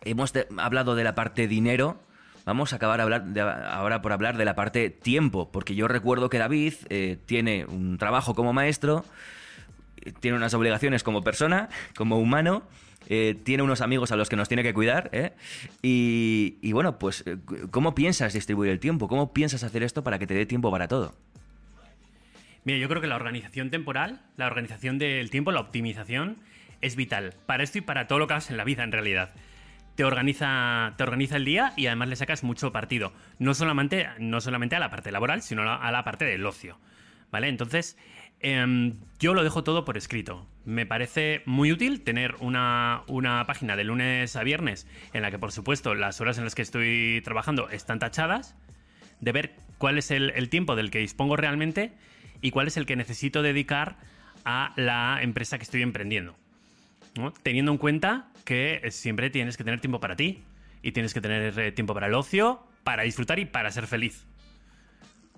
hemos 0.05 0.33
hablado 0.59 0.97
de 0.97 1.05
la 1.05 1.15
parte 1.15 1.47
dinero, 1.47 2.01
vamos 2.45 2.73
a 2.73 2.77
acabar 2.77 3.01
ahora 3.01 4.03
por 4.03 4.13
hablar 4.13 4.37
de 4.37 4.45
la 4.45 4.57
parte 4.57 4.91
tiempo, 4.91 5.53
porque 5.53 5.77
yo 5.77 5.87
recuerdo 5.87 6.29
que 6.29 6.39
David 6.39 6.75
eh, 6.89 7.19
tiene 7.27 7.65
un 7.65 7.97
trabajo 7.97 8.35
como 8.35 8.53
maestro, 8.53 9.05
tiene 10.21 10.37
unas 10.37 10.55
obligaciones 10.55 11.03
como 11.03 11.23
persona, 11.23 11.69
como 11.97 12.19
humano. 12.19 12.65
Eh, 13.09 13.37
tiene 13.43 13.63
unos 13.63 13.81
amigos 13.81 14.13
a 14.13 14.17
los 14.17 14.29
que 14.29 14.37
nos 14.37 14.49
tiene 14.49 14.63
que 14.63 14.73
cuidar. 14.73 15.11
¿eh? 15.13 15.33
Y, 15.83 16.73
bueno, 16.73 16.99
pues, 16.99 17.25
eh, 17.27 17.37
¿cómo 17.71 17.95
piensas 17.95 18.33
distribuir 18.33 18.71
el 18.71 18.81
tiempo? 18.81 19.09
¿Cómo 19.09 19.33
piensas 19.33 19.63
hacer 19.63 19.83
esto 19.83 20.03
para 20.03 20.19
que 20.19 20.27
te 20.27 20.35
dé 20.35 20.47
tiempo 20.47 20.71
para 20.71 20.89
todo? 20.89 21.15
Mira, 22.65 22.79
yo 22.79 22.89
creo 22.89 23.03
que 23.03 23.07
la 23.07 23.17
organización 23.17 23.71
temporal, 23.71 24.23
la 24.37 24.47
organización 24.47 24.99
del 24.99 25.29
tiempo, 25.29 25.53
la 25.53 25.61
optimización, 25.61 26.39
es 26.81 26.97
vital 26.97 27.35
para 27.47 27.63
esto 27.63 27.79
y 27.79 27.81
para 27.83 28.07
todo 28.07 28.19
lo 28.19 28.27
que 28.27 28.35
hagas 28.35 28.51
en 28.51 28.57
la 28.57 28.65
vida, 28.65 28.85
en 28.85 28.93
realidad. 28.93 29.35
Te 29.97 30.05
organiza, 30.05 30.95
te 30.97 31.03
organiza 31.03 31.37
el 31.37 31.45
día 31.45 31.73
y 31.77 31.87
además 31.87 32.09
le 32.09 32.17
sacas 32.17 32.43
mucho 32.43 32.73
partido. 32.73 33.13
No 33.39 33.55
solamente, 33.55 34.09
no 34.19 34.41
solamente 34.41 34.77
a 34.77 34.81
la 34.81 34.91
parte 34.91 35.13
laboral, 35.13 35.43
sino 35.43 35.63
a 35.63 35.93
la 35.93 36.05
parte 36.05 36.25
del 36.25 36.45
ocio. 36.45 36.79
¿Vale? 37.31 37.49
Entonces, 37.49 37.97
Em, 38.45 38.93
yo 39.19 39.33
lo 39.33 39.43
dejo 39.43 39.65
todo 39.65 39.87
por 39.87 39.97
escrito. 39.97 40.47
Me 40.67 40.85
parece 40.85 41.41
muy 41.47 41.73
útil 41.73 42.03
tener 42.03 42.35
una, 42.41 43.03
página 43.47 43.75
de 43.75 43.85
lunes 43.85 44.37
a 44.37 44.43
viernes 44.43 44.87
en 45.15 45.23
la 45.23 45.31
que, 45.31 45.39
por 45.39 45.51
supuesto, 45.51 45.95
las 45.95 46.21
horas 46.21 46.37
en 46.37 46.45
las 46.45 46.55
que 46.55 46.61
estoy 46.61 47.23
trabajando 47.25 47.71
están 47.71 47.99
tachadas, 47.99 48.55
de 49.21 49.33
ver 49.33 49.57
cuál 49.79 49.97
es 49.97 50.11
el, 50.11 50.49
tiempo 50.51 50.77
del 50.77 50.91
que 50.91 50.99
dispongo 50.99 51.37
realmente 51.37 51.93
y 52.43 52.51
cuál 52.51 52.67
es 52.67 52.77
el 52.77 52.85
que 52.85 52.97
necesito 52.97 53.41
dedicar 53.41 53.97
a 54.45 54.75
la 54.77 55.21
empresa 55.23 55.57
que 55.57 55.65
estoy 55.65 55.81
emprendiendo. 55.81 56.37
Teniendo 57.43 57.73
en 57.73 57.79
cuenta 57.79 58.29
que 58.45 58.83
siempre 58.91 59.31
tienes 59.31 59.57
que 59.57 59.65
tener 59.65 59.81
tiempo 59.81 60.01
para 60.01 60.17
ti 60.17 60.43
y 60.83 60.93
tienes 60.93 61.15
que 61.15 61.23
tener 61.23 61.59
eh, 61.59 61.73
tiempo 61.73 61.95
para 61.95 62.09
el 62.09 62.15
ocio, 62.15 62.63
para 62.83 63.05
disfrutar 63.05 63.39
y 63.39 63.47
para 63.47 63.71
ser 63.71 63.87
feliz. 63.87 64.27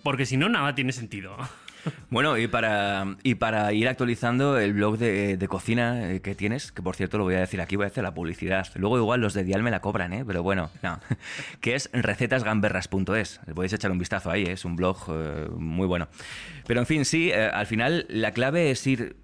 Porque 0.02 0.26
si 0.26 0.36
no, 0.36 0.48
nada 0.48 0.74
tiene 0.74 0.90
sentido. 0.90 1.36
Bueno, 2.10 2.38
y 2.38 2.46
para, 2.46 3.16
y 3.22 3.34
para 3.34 3.72
ir 3.72 3.88
actualizando 3.88 4.58
el 4.58 4.72
blog 4.72 4.98
de, 4.98 5.46
cocina 5.48 6.12
eh, 6.12 6.20
que 6.20 6.34
tienes, 6.34 6.72
que 6.72 6.82
por 6.82 6.96
cierto 6.96 7.18
lo 7.18 7.24
voy 7.24 7.34
a 7.34 7.40
decir 7.40 7.60
aquí, 7.60 7.76
voy 7.76 7.84
a 7.84 7.88
hacer 7.88 8.04
la 8.04 8.14
publicidad. 8.14 8.66
Luego 8.74 8.98
igual 8.98 9.20
los 9.20 9.34
de 9.34 9.44
Dial 9.44 9.62
me 9.62 9.70
la 9.70 9.80
cobran, 9.80 10.12
¿eh? 10.12 10.24
Pero 10.26 10.42
bueno, 10.42 10.70
no. 10.82 10.98
que 11.60 11.74
es 11.74 11.90
recetasgamberras.es. 11.92 13.40
Podéis 13.54 13.72
echar 13.72 13.90
un 13.90 13.98
vistazo 13.98 14.30
ahí, 14.30 14.44
¿eh? 14.44 14.52
es 14.52 14.64
un 14.64 14.76
blog 14.76 14.96
eh, 15.08 15.48
muy 15.56 15.86
bueno. 15.86 16.08
Pero 16.66 16.80
en 16.80 16.86
fin, 16.86 17.04
sí, 17.04 17.32
al 17.32 17.66
final 17.66 18.06
la 18.08 18.32
clave 18.32 18.70
es 18.70 18.86
ir 18.86 19.16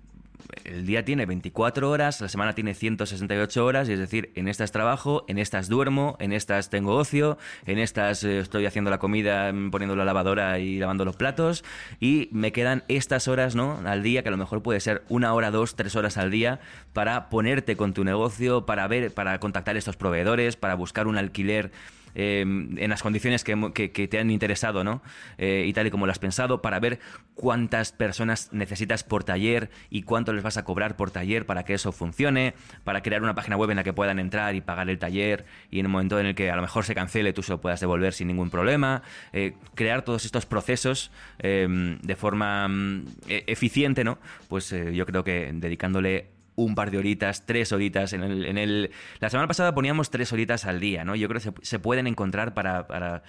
el 0.65 0.87
día 0.87 1.05
tiene 1.05 1.27
24 1.27 1.91
horas, 1.91 2.21
la 2.21 2.29
semana 2.29 2.55
tiene 2.55 2.75
168 2.75 3.65
horas, 3.65 3.89
y 3.89 3.93
es 3.93 3.99
decir, 3.99 4.31
en 4.35 4.49
estas 4.49 4.73
trabajo, 4.73 5.25
en 5.29 5.39
estas 5.39 5.69
duermo, 5.69 6.17
en 6.21 6.33
estas 6.33 6.71
tengo 6.71 6.95
ocio, 6.95 7.39
en 7.67 7.79
estas 7.79 8.25
eh, 8.25 8.39
estoy 8.39 8.67
haciendo 8.67 8.91
la 8.91 8.99
comida, 8.99 9.53
mm, 9.53 9.71
poniendo 9.71 9.97
la 9.97 10.05
lavadora 10.05 10.59
y 10.59 10.79
lavando 10.79 11.05
los 11.05 11.17
platos, 11.17 11.65
y 12.01 12.29
me 12.33 12.53
quedan 12.53 12.85
estas 12.89 13.29
horas, 13.29 13.55
¿no? 13.55 13.81
Al 13.85 14.03
día, 14.03 14.23
que 14.23 14.29
a 14.29 14.33
lo 14.33 14.39
mejor 14.39 14.63
puede 14.63 14.81
ser 14.81 15.03
una 15.09 15.35
hora, 15.35 15.51
dos, 15.51 15.77
tres 15.77 15.97
horas 15.97 16.17
al 16.17 16.31
día, 16.31 16.61
para 16.93 17.29
ponerte 17.29 17.77
con 17.77 17.95
tu 17.95 18.05
negocio, 18.05 18.67
para 18.67 18.87
ver, 18.89 19.13
para 19.13 19.39
contactar 19.41 19.77
estos 19.77 19.97
proveedores, 19.97 20.57
para 20.57 20.75
buscar 20.75 21.07
un 21.07 21.19
alquiler 21.19 21.71
Em, 22.15 22.79
en 22.79 22.91
las 22.91 23.03
condiciones 23.03 23.45
que, 23.45 24.09
te 24.09 24.19
han 24.19 24.31
interesado, 24.31 24.85
¿no? 24.85 25.03
Eh, 25.39 25.65
y 25.67 25.73
tal 25.73 25.87
y 25.87 25.91
como 25.91 26.07
lo 26.07 26.13
has 26.13 26.19
pensado, 26.19 26.63
para 26.63 26.79
ver 26.81 27.01
cuántas 27.35 27.93
personas 27.93 28.51
necesitas 28.53 29.05
por 29.05 29.25
taller 29.25 29.71
y 29.91 30.03
cuánto 30.03 30.33
les 30.33 30.43
vas 30.43 30.57
a 30.57 30.65
cobrar 30.65 30.97
por 30.97 31.11
taller 31.11 31.47
para 31.47 31.65
que 31.65 31.75
eso 31.75 31.93
funcione, 31.93 32.55
para 32.85 33.03
crear 33.03 33.23
una 33.23 33.35
página 33.35 33.57
web 33.57 33.71
en 33.71 33.77
la 33.77 33.85
que 33.85 33.93
puedan 33.93 34.19
entrar 34.19 34.55
y 34.55 34.61
pagar 34.61 34.91
el 34.91 34.99
taller 34.99 35.45
y 35.71 35.79
en 35.79 35.87
el 35.87 35.93
momento 35.93 36.21
en 36.21 36.27
el 36.27 36.35
que 36.35 36.51
a 36.51 36.57
lo 36.57 36.63
mejor 36.63 36.85
se 36.85 36.95
cancele 36.95 37.33
tú 37.33 37.43
se 37.43 37.53
lo 37.53 37.61
puedas 37.61 37.81
devolver 37.81 38.13
sin 38.13 38.29
ningún 38.29 38.51
problema, 38.51 39.03
eh, 39.33 39.55
crear 39.75 40.03
todos 40.03 40.25
estos 40.25 40.47
procesos 40.47 41.11
em, 41.39 41.99
de 42.01 42.17
forma 42.17 42.69
mm, 42.69 43.05
e-, 43.29 43.45
eficiente, 43.47 44.05
¿no? 44.05 44.19
Pues 44.49 44.73
eh, 44.73 44.95
yo 44.95 45.07
creo 45.07 45.25
que 45.25 45.51
dedicándole 45.55 46.42
un 46.55 46.75
par 46.75 46.91
de 46.91 46.99
horitas, 46.99 47.47
tres 47.47 47.73
horitas. 47.73 48.13
En 48.13 48.23
el, 48.23 48.45
en 48.45 48.59
el, 48.59 48.91
la 49.21 49.31
semana 49.31 49.49
pasada 49.49 49.75
poníamos 49.75 50.11
tres 50.11 50.33
horitas 50.33 50.65
al 50.67 50.81
día, 50.81 51.05
¿no? 51.05 51.15
Yo 51.15 51.29
creo 51.29 51.41
que 51.41 51.53
se, 51.65 51.79
pueden 51.79 52.07
encontrar 52.07 52.55
para, 52.55 52.87
para 52.87 53.23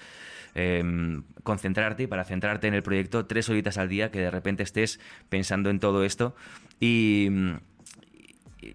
em, 0.56 1.24
concentrarte 1.44 2.04
y 2.04 2.08
para 2.08 2.26
centrarte 2.26 2.68
en 2.68 2.74
el 2.74 2.84
proyecto 2.84 3.26
tres 3.26 3.50
horitas 3.50 3.78
al 3.78 3.90
día 3.90 4.12
que 4.12 4.20
de 4.20 4.32
repente 4.32 4.64
estés 4.64 5.00
pensando 5.30 5.70
en 5.70 5.80
todo 5.80 6.04
esto. 6.04 6.36
Y 6.80 7.30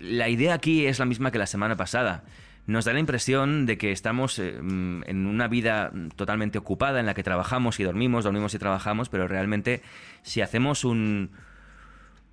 la 0.01 0.29
idea 0.29 0.55
aquí 0.55 0.87
es 0.87 0.99
la 0.99 1.05
misma 1.05 1.31
que 1.31 1.39
la 1.39 1.47
semana 1.47 1.77
pasada. 1.77 2.25
Nos 2.67 2.85
da 2.85 2.93
la 2.93 3.01
impresión 3.01 3.65
de 3.65 3.79
que 3.79 3.93
estamos 3.93 4.39
em, 4.39 5.03
en 5.05 5.27
una 5.27 5.49
vida 5.49 5.91
totalmente 6.17 6.59
ocupada 6.59 7.01
en 7.01 7.07
la 7.07 7.15
que 7.15 7.23
trabajamos 7.23 7.81
y 7.81 7.85
dormimos, 7.85 8.25
dormimos 8.25 8.53
y 8.55 8.59
trabajamos, 8.59 9.09
pero 9.09 9.27
realmente 9.27 9.83
si 10.23 10.43
hacemos 10.43 10.85
un, 10.85 11.31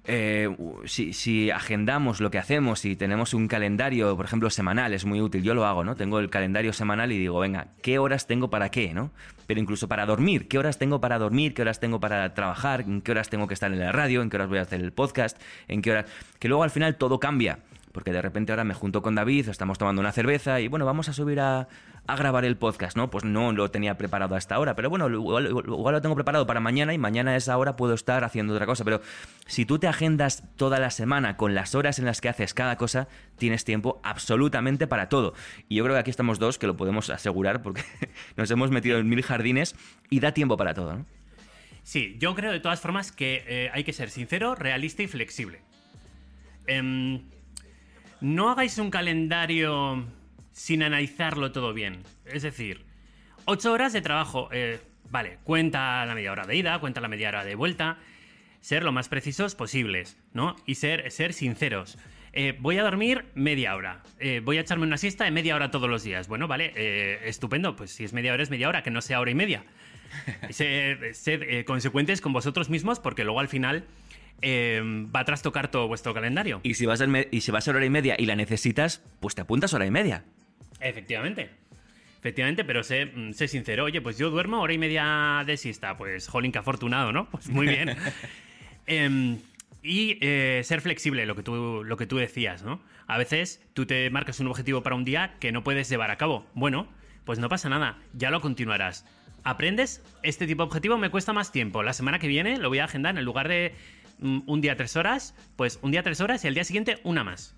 eh, 0.08 0.56
si, 0.86 1.50
agendamos 1.50 2.22
lo 2.22 2.30
que 2.30 2.38
hacemos 2.38 2.86
y 2.86 2.96
tenemos 2.96 3.34
un 3.34 3.48
calendario, 3.48 4.16
por 4.16 4.26
ejemplo, 4.26 4.50
semanal, 4.50 4.94
es 4.94 5.06
muy 5.06 5.22
útil. 5.22 5.44
Yo 5.44 5.54
lo 5.54 5.66
hago, 5.66 5.84
¿no? 5.84 5.96
Tengo 5.96 6.20
el 6.20 6.30
calendario 6.30 6.74
semanal 6.74 7.12
y 7.12 7.18
digo, 7.18 7.40
venga, 7.40 7.68
¿qué 7.82 8.00
horas 8.00 8.28
tengo 8.28 8.50
para 8.50 8.70
qué, 8.70 8.94
¿no? 8.94 9.12
Pero 9.48 9.60
incluso 9.60 9.88
para 9.88 10.06
dormir, 10.06 10.48
¿qué 10.48 10.58
horas 10.58 10.78
tengo 10.78 11.02
para 11.02 11.18
dormir? 11.18 11.54
¿Qué 11.54 11.62
horas 11.62 11.80
tengo 11.80 12.00
para 12.00 12.34
trabajar? 12.34 12.82
¿En 12.82 13.02
qué 13.02 13.12
horas 13.12 13.30
tengo 13.30 13.48
que 13.48 13.54
estar 13.54 13.72
en 13.72 13.80
la 13.80 13.92
radio? 13.92 14.22
¿En 14.22 14.30
qué 14.30 14.38
horas 14.38 14.50
voy 14.50 14.60
a 14.60 14.64
hacer 14.64 14.82
el 14.82 14.92
podcast? 14.92 15.40
¿En 15.68 15.82
qué 15.82 15.92
horas...? 15.92 16.06
Que 16.40 16.48
luego 16.48 16.64
al 16.64 16.72
final 16.72 16.96
todo 16.96 17.20
cambia 17.20 17.60
porque 17.96 18.12
de 18.12 18.22
repente 18.22 18.52
ahora 18.52 18.66
me 18.66 18.74
junto 18.74 19.02
con 19.02 19.16
David, 19.16 19.48
estamos 19.48 19.78
tomando 19.78 20.02
una 20.02 20.12
cerveza 20.12 20.60
y 20.60 20.68
bueno, 20.68 20.86
vamos 20.86 21.08
a 21.08 21.14
subir 21.14 21.40
a, 21.40 21.70
grabar 22.06 22.44
el 22.44 22.58
podcast, 22.58 22.98
¿no? 22.98 23.10
Pues 23.10 23.24
no 23.24 23.54
lo 23.54 23.72
tenía 23.72 23.98
preparado 23.98 24.36
hasta 24.36 24.56
ahora, 24.56 24.76
pero 24.76 24.90
bueno, 24.90 25.10
igual, 25.10 25.46
igual 25.48 25.94
lo 25.96 26.02
tengo 26.02 26.14
preparado 26.14 26.46
para 26.46 26.60
mañana 26.60 26.94
y 26.94 26.98
mañana 26.98 27.32
a 27.32 27.36
esa 27.38 27.58
hora 27.58 27.78
puedo 27.78 27.94
estar 27.94 28.26
haciendo 28.26 28.54
otra 28.54 28.66
cosa, 28.66 28.84
pero 28.84 29.02
si 29.48 29.66
tú 29.66 29.80
te 29.80 29.88
agendas 29.88 30.44
toda 30.58 30.78
la 30.78 30.92
semana 30.92 31.38
con 31.38 31.56
las 31.56 31.74
horas 31.74 31.98
en 31.98 32.04
las 32.04 32.20
que 32.20 32.28
haces 32.28 32.54
cada 32.54 32.76
cosa, 32.76 33.08
tienes 33.38 33.64
tiempo 33.64 34.02
absolutamente 34.04 34.88
para 34.88 35.08
todo. 35.08 35.34
Y 35.70 35.76
yo 35.76 35.86
creo 35.86 35.96
que 35.96 36.02
aquí 36.02 36.12
estamos 36.12 36.38
dos 36.38 36.60
que 36.60 36.68
lo 36.68 36.76
podemos 36.76 37.10
asegurar 37.10 37.62
porque 37.62 37.82
nos 38.36 38.52
hemos 38.52 38.72
metido 38.72 38.98
en 38.98 39.08
mil 39.08 39.24
jardines 39.24 39.74
y 40.10 40.20
da 40.20 40.34
tiempo 40.34 40.58
para 40.58 40.74
todo, 40.74 40.98
¿no? 40.98 41.06
Sí, 41.84 42.18
yo 42.20 42.36
creo 42.36 42.52
de 42.52 42.60
todas 42.60 42.82
formas 42.82 43.14
que 43.14 43.46
eh, 43.48 43.70
hay 43.72 43.86
que 43.86 43.94
ser 43.94 44.10
sincero, 44.10 44.54
realista 44.54 45.02
y 45.02 45.08
flexible. 45.08 45.62
Em, 46.68 47.22
no 48.22 48.50
hagáis 48.50 48.78
un 48.78 48.90
calendario 48.92 50.06
sin 50.52 50.84
analizarlo 50.84 51.52
todo 51.52 51.74
bien. 51.74 52.04
Es 52.26 52.44
decir, 52.44 52.82
ocho 53.46 53.72
horas 53.72 53.94
de 53.94 54.02
trabajo. 54.02 54.50
eh, 54.52 54.80
vale, 55.12 55.38
cuenta 55.44 56.06
la 56.06 56.16
media 56.16 56.32
hora 56.32 56.46
de 56.46 56.56
ida, 56.56 56.80
cuenta 56.80 57.02
la 57.02 57.08
media 57.08 57.30
hora 57.30 57.44
de 57.44 57.56
vuelta. 57.56 57.98
Ser 58.62 58.84
lo 58.84 58.92
más 58.92 59.10
precisos 59.10 59.54
posibles, 59.54 60.18
¿no? 60.34 60.56
Y 60.66 60.76
ser, 60.76 61.12
ser 61.12 61.34
sinceros. 61.34 61.98
Eh, 62.34 62.58
voy 62.60 62.78
a 62.78 62.84
dormir 62.84 63.26
media 63.36 63.76
hora. 63.76 64.02
Eh, 64.20 64.42
voy 64.44 64.58
a 64.58 64.62
echarme 64.62 64.86
una 64.86 64.98
siesta 64.98 65.24
de 65.26 65.32
media 65.32 65.56
hora 65.56 65.70
todos 65.70 65.90
los 65.90 66.04
días. 66.04 66.28
Bueno, 66.28 66.48
vale, 66.48 67.28
estupendo. 67.30 67.76
Pues 67.76 67.92
si 67.92 68.04
es 68.04 68.14
media 68.14 68.34
hora, 68.34 68.42
es 68.42 68.50
media 68.50 68.68
hora, 68.68 68.82
que 68.82 68.92
no 68.92 69.02
sea 69.02 69.20
hora 69.20 69.32
y 69.32 69.36
media. 69.36 69.64
Sed, 70.50 71.14
sed, 71.14 71.66
consecuentes 71.66 72.22
con 72.22 72.32
vosotros 72.32 72.70
mismos 72.70 73.00
porque 73.00 73.24
luego 73.24 73.40
al 73.40 73.50
final 73.50 73.84
eh, 74.42 74.82
va 75.16 75.22
a 75.22 75.26
trastocar 75.26 75.70
todo 75.70 75.88
vuestro 75.88 76.14
calendario. 76.14 76.60
Y 76.64 76.76
si, 76.76 76.86
vas 76.86 77.02
a, 77.02 77.08
y 77.32 77.42
si 77.42 77.52
vas 77.52 77.68
a 77.68 77.72
hora 77.72 77.86
y 77.86 77.90
media 77.90 78.16
y 78.18 78.26
la 78.26 78.36
necesitas, 78.36 79.04
pues 79.20 79.36
te 79.36 79.42
apuntas 79.42 79.74
hora 79.74 79.86
y 79.86 79.92
media. 79.92 80.24
Efectivamente. 80.80 81.50
Efectivamente, 82.20 82.64
pero 82.64 82.84
sé, 82.84 83.06
mm, 83.06 83.34
sé 83.34 83.48
sincero. 83.48 83.86
Oye, 83.86 84.02
pues 84.02 84.18
yo 84.18 84.32
duermo 84.32 84.62
hora 84.62 84.74
y 84.74 84.78
media 84.78 85.44
de 85.46 85.58
siesta. 85.58 85.96
Pues, 85.96 86.28
jolín, 86.28 86.52
que 86.52 86.58
afortunado, 86.58 87.12
¿no? 87.12 87.30
Pues 87.30 87.50
muy 87.50 87.68
bien. 87.68 87.96
Em, 88.88 89.40
y 89.82 90.20
eh, 90.22 90.62
ser 90.64 90.80
flexible, 90.82 91.26
lo 91.26 91.36
que, 91.36 91.42
tú, 91.42 91.84
lo 91.84 91.98
que 91.98 92.06
tú 92.06 92.18
decías, 92.18 92.62
¿no? 92.62 92.82
A 93.08 93.18
veces 93.18 93.62
tú 93.74 93.88
te 93.88 94.10
marcas 94.12 94.40
un 94.40 94.48
objetivo 94.48 94.84
para 94.84 94.96
un 94.96 95.06
día 95.06 95.36
que 95.40 95.52
no 95.52 95.64
puedes 95.64 95.90
llevar 95.90 96.12
a 96.12 96.18
cabo. 96.18 96.46
Bueno, 96.54 96.88
pues 97.24 97.40
no 97.40 97.50
pasa 97.50 97.70
nada, 97.70 97.98
ya 98.14 98.30
lo 98.30 98.42
continuarás. 98.42 99.06
¿Aprendes? 99.44 100.04
Este 100.24 100.48
tipo 100.48 100.64
de 100.64 100.68
objetivo 100.68 100.98
me 100.98 101.10
cuesta 101.10 101.34
más 101.34 101.52
tiempo. 101.52 101.84
La 101.84 101.94
semana 101.94 102.18
que 102.18 102.28
viene 102.28 102.58
lo 102.58 102.70
voy 102.70 102.80
a 102.80 102.86
agendar 102.86 103.18
en 103.18 103.24
lugar 103.24 103.48
de 103.48 103.74
un 104.20 104.62
día 104.62 104.76
tres 104.76 104.96
horas, 104.96 105.36
pues 105.56 105.80
un 105.82 105.92
día 105.92 106.04
tres 106.04 106.22
horas 106.22 106.44
y 106.44 106.48
al 106.48 106.54
día 106.54 106.64
siguiente 106.64 107.00
una 107.04 107.24
más. 107.24 107.56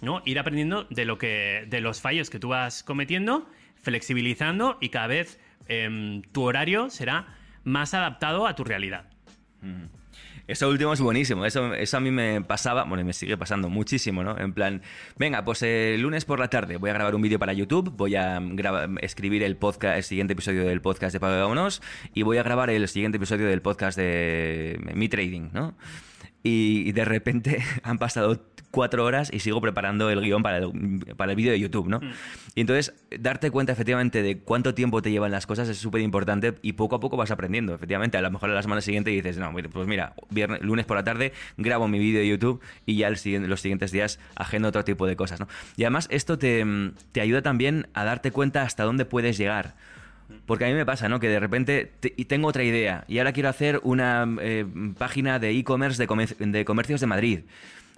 ¿no? 0.00 0.22
Ir 0.24 0.38
aprendiendo 0.38 0.84
de 0.90 1.04
lo 1.04 1.18
que. 1.18 1.66
de 1.68 1.80
los 1.80 2.00
fallos 2.00 2.30
que 2.30 2.38
tú 2.38 2.48
vas 2.48 2.82
cometiendo, 2.82 3.48
flexibilizando 3.82 4.78
y 4.80 4.90
cada 4.90 5.06
vez 5.08 5.40
em, 5.68 6.22
tu 6.22 6.42
horario 6.42 6.90
será 6.90 7.36
más 7.64 7.94
adaptado 7.94 8.46
a 8.46 8.54
tu 8.54 8.64
realidad. 8.64 9.06
Eso 10.46 10.68
último 10.68 10.92
es 10.92 11.00
buenísimo. 11.00 11.46
Eso, 11.46 11.72
eso 11.74 11.96
a 11.96 12.00
mí 12.00 12.10
me 12.10 12.42
pasaba, 12.42 12.84
bueno, 12.84 13.04
me 13.04 13.12
sigue 13.12 13.36
pasando 13.36 13.68
muchísimo, 13.68 14.22
¿no? 14.22 14.38
En 14.38 14.52
plan, 14.52 14.82
venga, 15.16 15.44
pues 15.44 15.62
el 15.62 16.00
lunes 16.00 16.24
por 16.24 16.38
la 16.38 16.48
tarde 16.48 16.76
voy 16.76 16.90
a 16.90 16.92
grabar 16.92 17.14
un 17.14 17.22
vídeo 17.22 17.38
para 17.38 17.52
YouTube, 17.52 17.90
voy 17.96 18.14
a 18.16 18.42
escribir 19.00 19.42
el 19.42 19.56
podcast, 19.56 19.96
el 19.96 20.02
siguiente 20.02 20.34
episodio 20.34 20.64
del 20.66 20.80
podcast 20.82 21.14
de 21.14 21.20
Pagámonos 21.20 21.80
y 22.12 22.22
voy 22.22 22.38
a 22.38 22.42
grabar 22.42 22.70
el 22.70 22.86
siguiente 22.88 23.16
episodio 23.16 23.46
del 23.46 23.62
podcast 23.62 23.96
de 23.96 24.78
Mi 24.94 25.08
Trading, 25.08 25.50
¿no? 25.52 25.74
Y 26.42 26.92
de 26.92 27.06
repente 27.06 27.62
han 27.82 27.98
pasado 27.98 28.53
cuatro 28.74 29.04
horas 29.04 29.30
y 29.32 29.38
sigo 29.40 29.60
preparando 29.60 30.10
el 30.10 30.20
guion 30.20 30.42
para 30.42 30.58
el, 30.58 31.04
para 31.16 31.32
el 31.32 31.36
vídeo 31.36 31.52
de 31.52 31.60
YouTube, 31.60 31.88
¿no? 31.88 32.00
Y 32.54 32.60
entonces, 32.60 32.92
darte 33.18 33.50
cuenta 33.50 33.72
efectivamente 33.72 34.22
de 34.22 34.38
cuánto 34.38 34.74
tiempo 34.74 35.00
te 35.00 35.10
llevan 35.10 35.30
las 35.30 35.46
cosas 35.46 35.68
es 35.68 35.78
súper 35.78 36.00
importante 36.02 36.54
y 36.62 36.72
poco 36.74 36.96
a 36.96 37.00
poco 37.00 37.16
vas 37.16 37.30
aprendiendo. 37.30 37.74
Efectivamente, 37.74 38.18
a 38.18 38.22
lo 38.22 38.30
mejor 38.30 38.50
a 38.50 38.54
la 38.54 38.62
semana 38.62 38.80
siguiente 38.80 39.10
dices, 39.10 39.38
no, 39.38 39.52
pues 39.52 39.86
mira, 39.86 40.14
viernes, 40.30 40.60
lunes 40.62 40.84
por 40.86 40.96
la 40.96 41.04
tarde 41.04 41.32
grabo 41.56 41.88
mi 41.88 41.98
vídeo 41.98 42.20
de 42.20 42.28
YouTube 42.28 42.60
y 42.84 42.96
ya 42.96 43.08
el 43.08 43.16
los 43.48 43.60
siguientes 43.60 43.92
días 43.92 44.18
agendo 44.36 44.68
otro 44.68 44.84
tipo 44.84 45.06
de 45.06 45.16
cosas, 45.16 45.40
¿no? 45.40 45.48
Y 45.76 45.84
además 45.84 46.08
esto 46.10 46.36
te, 46.38 46.64
te 47.12 47.20
ayuda 47.20 47.42
también 47.42 47.86
a 47.94 48.04
darte 48.04 48.30
cuenta 48.32 48.62
hasta 48.62 48.82
dónde 48.84 49.04
puedes 49.04 49.38
llegar. 49.38 49.74
Porque 50.46 50.64
a 50.64 50.68
mí 50.68 50.74
me 50.74 50.86
pasa, 50.86 51.08
¿no? 51.08 51.20
Que 51.20 51.28
de 51.28 51.38
repente 51.38 51.92
te- 52.00 52.14
y 52.16 52.24
tengo 52.24 52.48
otra 52.48 52.64
idea 52.64 53.04
y 53.08 53.18
ahora 53.18 53.32
quiero 53.32 53.48
hacer 53.50 53.80
una 53.82 54.26
eh, 54.40 54.64
página 54.98 55.38
de 55.38 55.50
e-commerce 55.50 56.00
de, 56.02 56.06
comer- 56.06 56.36
de 56.36 56.64
comercios 56.64 57.00
de 57.00 57.06
Madrid. 57.06 57.40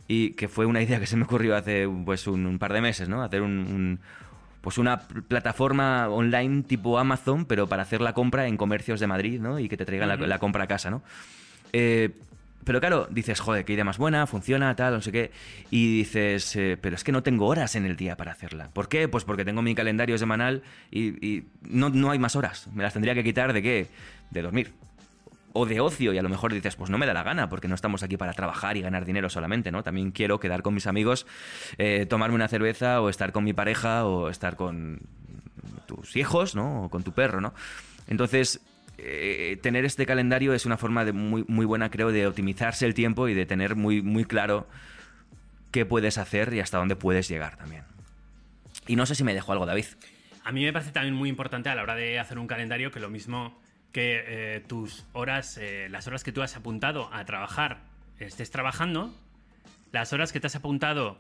Y 0.09 0.31
que 0.35 0.49
fue 0.49 0.67
una 0.67 0.81
idea 0.83 1.01
que 1.01 1.07
se 1.07 1.17
me 1.17 1.25
ocurrió 1.25 1.57
hace 1.57 1.89
pues 2.05 2.27
un, 2.27 2.47
un 2.47 2.59
par 2.59 2.73
de 2.73 2.81
meses, 2.81 3.09
¿no? 3.09 3.23
Hacer 3.23 3.43
un, 3.43 3.51
un- 3.53 4.01
pues 4.61 4.79
una 4.79 5.01
pl- 5.07 5.23
plataforma 5.23 6.09
online 6.09 6.63
tipo 6.65 6.99
Amazon, 6.99 7.45
pero 7.45 7.69
para 7.69 7.83
hacer 7.83 8.01
la 8.01 8.13
compra 8.15 8.47
en 8.49 8.57
comercios 8.57 8.99
de 9.01 9.07
Madrid, 9.07 9.41
¿no? 9.41 9.59
Y 9.59 9.69
que 9.69 9.77
te 9.77 9.85
traigan 9.85 10.09
la, 10.09 10.17
la 10.17 10.39
compra 10.39 10.65
a 10.65 10.67
casa, 10.67 10.91
¿no? 10.91 11.03
Eh, 11.73 12.11
pero 12.65 12.81
claro, 12.81 13.07
dices, 13.11 13.39
joder, 13.39 13.65
qué 13.65 13.75
idea 13.75 13.85
más 13.85 13.97
buena, 13.97 14.27
funciona, 14.27 14.75
tal, 14.75 14.95
no 14.95 15.01
sé 15.01 15.13
qué. 15.13 15.31
Y 15.71 15.99
dices, 15.99 16.57
eh, 16.57 16.77
pero 16.81 16.97
es 16.97 17.05
que 17.05 17.13
no 17.13 17.23
tengo 17.23 17.47
horas 17.47 17.77
en 17.77 17.87
el 17.87 17.95
día 17.97 18.17
para 18.17 18.33
hacerla. 18.33 18.71
¿Por 18.73 18.89
qué? 18.89 19.07
Pues 19.07 19.23
porque 19.23 19.45
tengo 19.45 19.63
mi 19.63 19.77
calendario 19.77 20.19
semanal 20.19 20.63
y, 20.91 21.25
y 21.25 21.47
no, 21.63 21.91
no 21.91 22.11
hay 22.11 22.19
más 22.19 22.35
horas. 22.35 22.67
Me 22.75 22.83
las 22.83 22.93
tendría 22.93 23.15
que 23.15 23.23
quitar 23.23 23.53
de 23.53 23.63
qué? 23.63 23.87
De 24.33 24.43
dormir. 24.43 24.73
O 25.59 25.65
de 25.65 25.81
ocio, 25.81 26.13
y 26.13 26.19
a 26.19 26.23
lo 26.23 26.29
mejor 26.29 26.53
dices, 26.53 26.77
pues 26.77 26.91
no 26.91 26.99
me 26.99 27.07
da 27.07 27.15
la 27.15 27.23
gana, 27.23 27.49
porque 27.49 27.67
no 27.67 27.75
estamos 27.75 28.03
aquí 28.03 28.19
para 28.19 28.35
trabajar 28.35 28.77
y 28.77 28.83
ganar 28.83 29.07
dinero 29.07 29.31
solamente, 29.31 29.73
¿no? 29.73 29.83
También 29.83 30.11
quiero 30.11 30.39
quedar 30.39 30.61
con 30.61 30.75
mis 30.75 30.87
amigos, 30.87 31.27
eh, 31.79 32.05
tomarme 32.05 32.35
una 32.35 32.47
cerveza, 32.49 33.01
o 33.01 33.09
estar 33.09 33.33
con 33.33 33.43
mi 33.43 33.55
pareja, 33.55 34.05
o 34.05 34.29
estar 34.29 34.57
con 34.57 35.01
tus 35.87 36.15
hijos, 36.15 36.55
¿no? 36.55 36.85
O 36.85 36.89
con 36.91 37.03
tu 37.05 37.13
perro, 37.13 37.41
¿no? 37.41 37.55
Entonces, 38.07 38.61
eh, 38.99 39.59
tener 39.63 39.87
este 39.87 40.05
calendario 40.05 40.53
es 40.53 40.67
una 40.67 40.77
forma 40.77 41.07
de 41.07 41.13
muy, 41.13 41.45
muy 41.49 41.65
buena, 41.65 41.91
creo, 41.91 42.13
de 42.13 42.27
optimizarse 42.27 42.85
el 42.85 42.93
tiempo 42.93 43.27
y 43.29 43.35
de 43.35 43.47
tener 43.47 43.77
muy, 43.77 44.03
muy 44.03 44.27
claro 44.27 44.67
qué 45.71 45.87
puedes 45.87 46.19
hacer 46.19 46.53
y 46.53 46.61
hasta 46.61 46.77
dónde 46.79 46.97
puedes 46.97 47.29
llegar 47.29 47.57
también. 47.57 47.85
Y 48.87 48.97
no 48.97 49.07
sé 49.07 49.15
si 49.15 49.25
me 49.25 49.33
dejo 49.33 49.53
algo, 49.53 49.65
David. 49.65 49.87
A 50.45 50.53
mí 50.53 50.65
me 50.65 50.73
parece 50.73 50.93
también 50.93 51.15
muy 51.15 51.29
importante 51.29 51.69
a 51.71 51.75
la 51.75 51.83
hora 51.83 51.95
de 51.95 52.19
hacer 52.19 52.39
un 52.39 52.47
calendario 52.47 52.91
que 52.91 53.01
lo 53.01 53.11
mismo 53.11 53.59
que 53.93 54.23
eh, 54.57 54.61
tus 54.67 55.07
horas, 55.13 55.59
eh, 55.59 55.89
las 55.91 56.07
horas 56.07 56.23
que 56.25 56.33
tú 56.33 56.43
has 56.43 56.57
apuntado 56.57 57.13
a 57.13 57.25
trabajar, 57.25 57.81
estés 58.19 58.51
trabajando, 58.51 59.15
las 59.93 60.13
horas 60.13 60.33
que 60.33 60.41
te 60.41 60.47
has 60.49 60.57
apuntado 60.57 61.19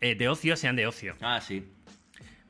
eh, 0.00 0.14
de 0.14 0.28
ocio 0.28 0.56
sean 0.56 0.76
de 0.76 0.86
ocio, 0.86 1.14
Ah, 1.20 1.40
sí. 1.40 1.64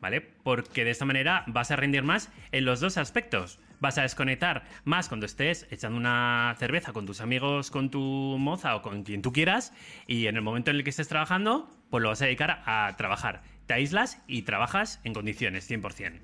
¿vale? 0.01 0.21
Porque 0.21 0.85
de 0.85 0.91
esta 0.91 1.05
manera 1.05 1.45
vas 1.47 1.71
a 1.71 1.77
rendir 1.77 2.03
más 2.03 2.31
en 2.53 2.65
los 2.65 2.81
dos 2.81 2.97
aspectos. 2.97 3.59
Vas 3.81 3.97
a 3.97 4.03
desconectar 4.03 4.65
más 4.85 5.09
cuando 5.09 5.27
estés 5.27 5.67
echando 5.71 5.97
una 5.99 6.55
cerveza 6.59 6.93
con 6.93 7.07
tus 7.07 7.21
amigos, 7.21 7.71
con 7.71 7.91
tu 7.91 8.37
moza 8.39 8.75
o 8.75 8.83
con 8.83 9.05
quien 9.05 9.23
tú 9.23 9.33
quieras, 9.33 9.73
y 10.07 10.27
en 10.27 10.35
el 10.37 10.43
momento 10.43 10.71
en 10.71 10.79
el 10.79 10.85
que 10.85 10.91
estés 10.91 11.07
trabajando, 11.09 11.71
pues 11.91 12.03
lo 12.03 12.09
vas 12.09 12.21
a 12.23 12.25
dedicar 12.25 12.63
a 12.67 12.93
trabajar. 12.97 13.43
Te 13.67 13.75
aíslas 13.75 14.21
y 14.27 14.43
trabajas 14.43 15.01
en 15.05 15.15
condiciones, 15.15 15.71
100%. 15.71 16.21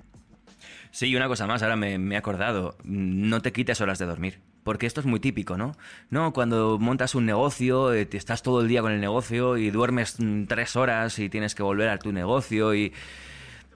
Sí, 0.91 1.07
y 1.07 1.15
una 1.15 1.27
cosa 1.27 1.47
más, 1.47 1.63
ahora 1.63 1.75
me, 1.75 1.95
he 1.95 2.17
acordado, 2.17 2.77
no 2.83 3.41
te 3.41 3.51
quites 3.51 3.81
horas 3.81 3.99
de 3.99 4.05
dormir. 4.05 4.39
Porque 4.63 4.87
esto 4.87 4.99
es 4.99 5.05
muy 5.05 5.19
típico, 5.19 5.57
¿no? 5.57 5.77
No, 6.09 6.33
cuando 6.33 6.79
montas 6.79 7.13
un 7.13 7.25
negocio, 7.25 7.93
eh, 7.93 8.05
te 8.05 8.17
estás 8.17 8.41
todo 8.41 8.61
el 8.61 8.67
día 8.67 8.81
con 8.81 8.91
el 8.91 8.99
negocio 8.99 9.57
y 9.57 9.69
duermes 9.69 10.19
mm, 10.19 10.45
tres 10.45 10.75
horas 10.75 11.19
y 11.19 11.29
tienes 11.29 11.53
que 11.53 11.63
volver 11.63 11.89
a 11.89 11.99
tu 11.99 12.11
negocio 12.11 12.73
y... 12.73 12.91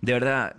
De 0.01 0.13
verdad, 0.13 0.55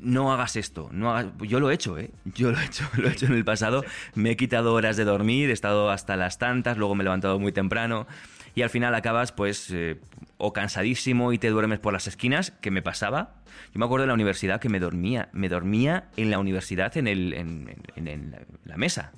no 0.00 0.32
hagas 0.32 0.56
esto. 0.56 0.88
No. 0.92 1.36
Yo 1.38 1.60
lo 1.60 1.70
he 1.70 1.74
hecho, 1.74 1.96
¿eh? 1.98 2.10
Yo 2.24 2.50
lo 2.50 2.58
he 2.58 2.64
hecho, 2.64 2.84
lo 2.96 3.08
he 3.08 3.12
hecho 3.12 3.26
en 3.26 3.34
el 3.34 3.44
pasado. 3.44 3.84
Me 4.14 4.32
he 4.32 4.36
quitado 4.36 4.74
horas 4.74 4.96
de 4.96 5.04
dormir, 5.04 5.48
he 5.48 5.52
estado 5.52 5.90
hasta 5.90 6.16
las 6.16 6.38
tantas, 6.38 6.76
luego 6.76 6.94
me 6.94 7.02
he 7.02 7.04
levantado 7.04 7.38
muy 7.38 7.52
temprano 7.52 8.06
y 8.54 8.62
al 8.62 8.70
final 8.70 8.94
acabas 8.94 9.32
pues 9.32 9.70
eh, 9.72 9.96
o 10.38 10.52
cansadísimo 10.52 11.32
y 11.32 11.38
te 11.38 11.48
duermes 11.50 11.78
por 11.78 11.92
las 11.92 12.06
esquinas, 12.06 12.50
que 12.60 12.70
me 12.70 12.82
pasaba. 12.82 13.34
Yo 13.72 13.78
me 13.78 13.84
acuerdo 13.84 14.02
de 14.02 14.08
la 14.08 14.14
universidad 14.14 14.60
que 14.60 14.68
me 14.68 14.80
dormía, 14.80 15.28
me 15.32 15.48
dormía 15.48 16.08
en 16.16 16.30
la 16.30 16.38
universidad 16.38 16.96
en, 16.96 17.06
el, 17.08 17.32
en, 17.34 17.74
en- 17.96 18.08
en 18.08 18.30
la- 18.30 18.40
la 18.64 18.76
mesa. 18.76 19.12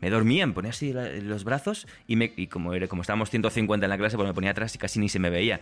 Me 0.00 0.10
dormía, 0.10 0.46
me 0.46 0.52
ponía 0.52 0.70
así 0.70 0.92
la- 0.92 1.08
los 1.10 1.42
brazos 1.44 1.86
y, 2.06 2.14
me, 2.16 2.32
y 2.36 2.46
como, 2.46 2.72
era, 2.74 2.86
como 2.88 3.02
estábamos 3.02 3.30
150 3.30 3.86
en 3.86 3.90
la 3.90 3.98
clase, 3.98 4.16
pues 4.16 4.28
me 4.28 4.34
ponía 4.34 4.50
atrás 4.52 4.74
y 4.74 4.78
casi 4.78 5.00
ni 5.00 5.08
se 5.08 5.18
me 5.18 5.28
veía. 5.30 5.60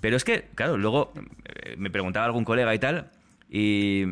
Pero 0.00 0.16
es 0.16 0.24
que, 0.24 0.48
claro, 0.54 0.76
luego 0.78 1.12
eh, 1.44 1.74
me 1.78 1.90
preguntaba 1.90 2.26
algún 2.26 2.44
colega 2.44 2.74
y 2.74 2.78
tal, 2.80 3.10
y, 3.50 4.04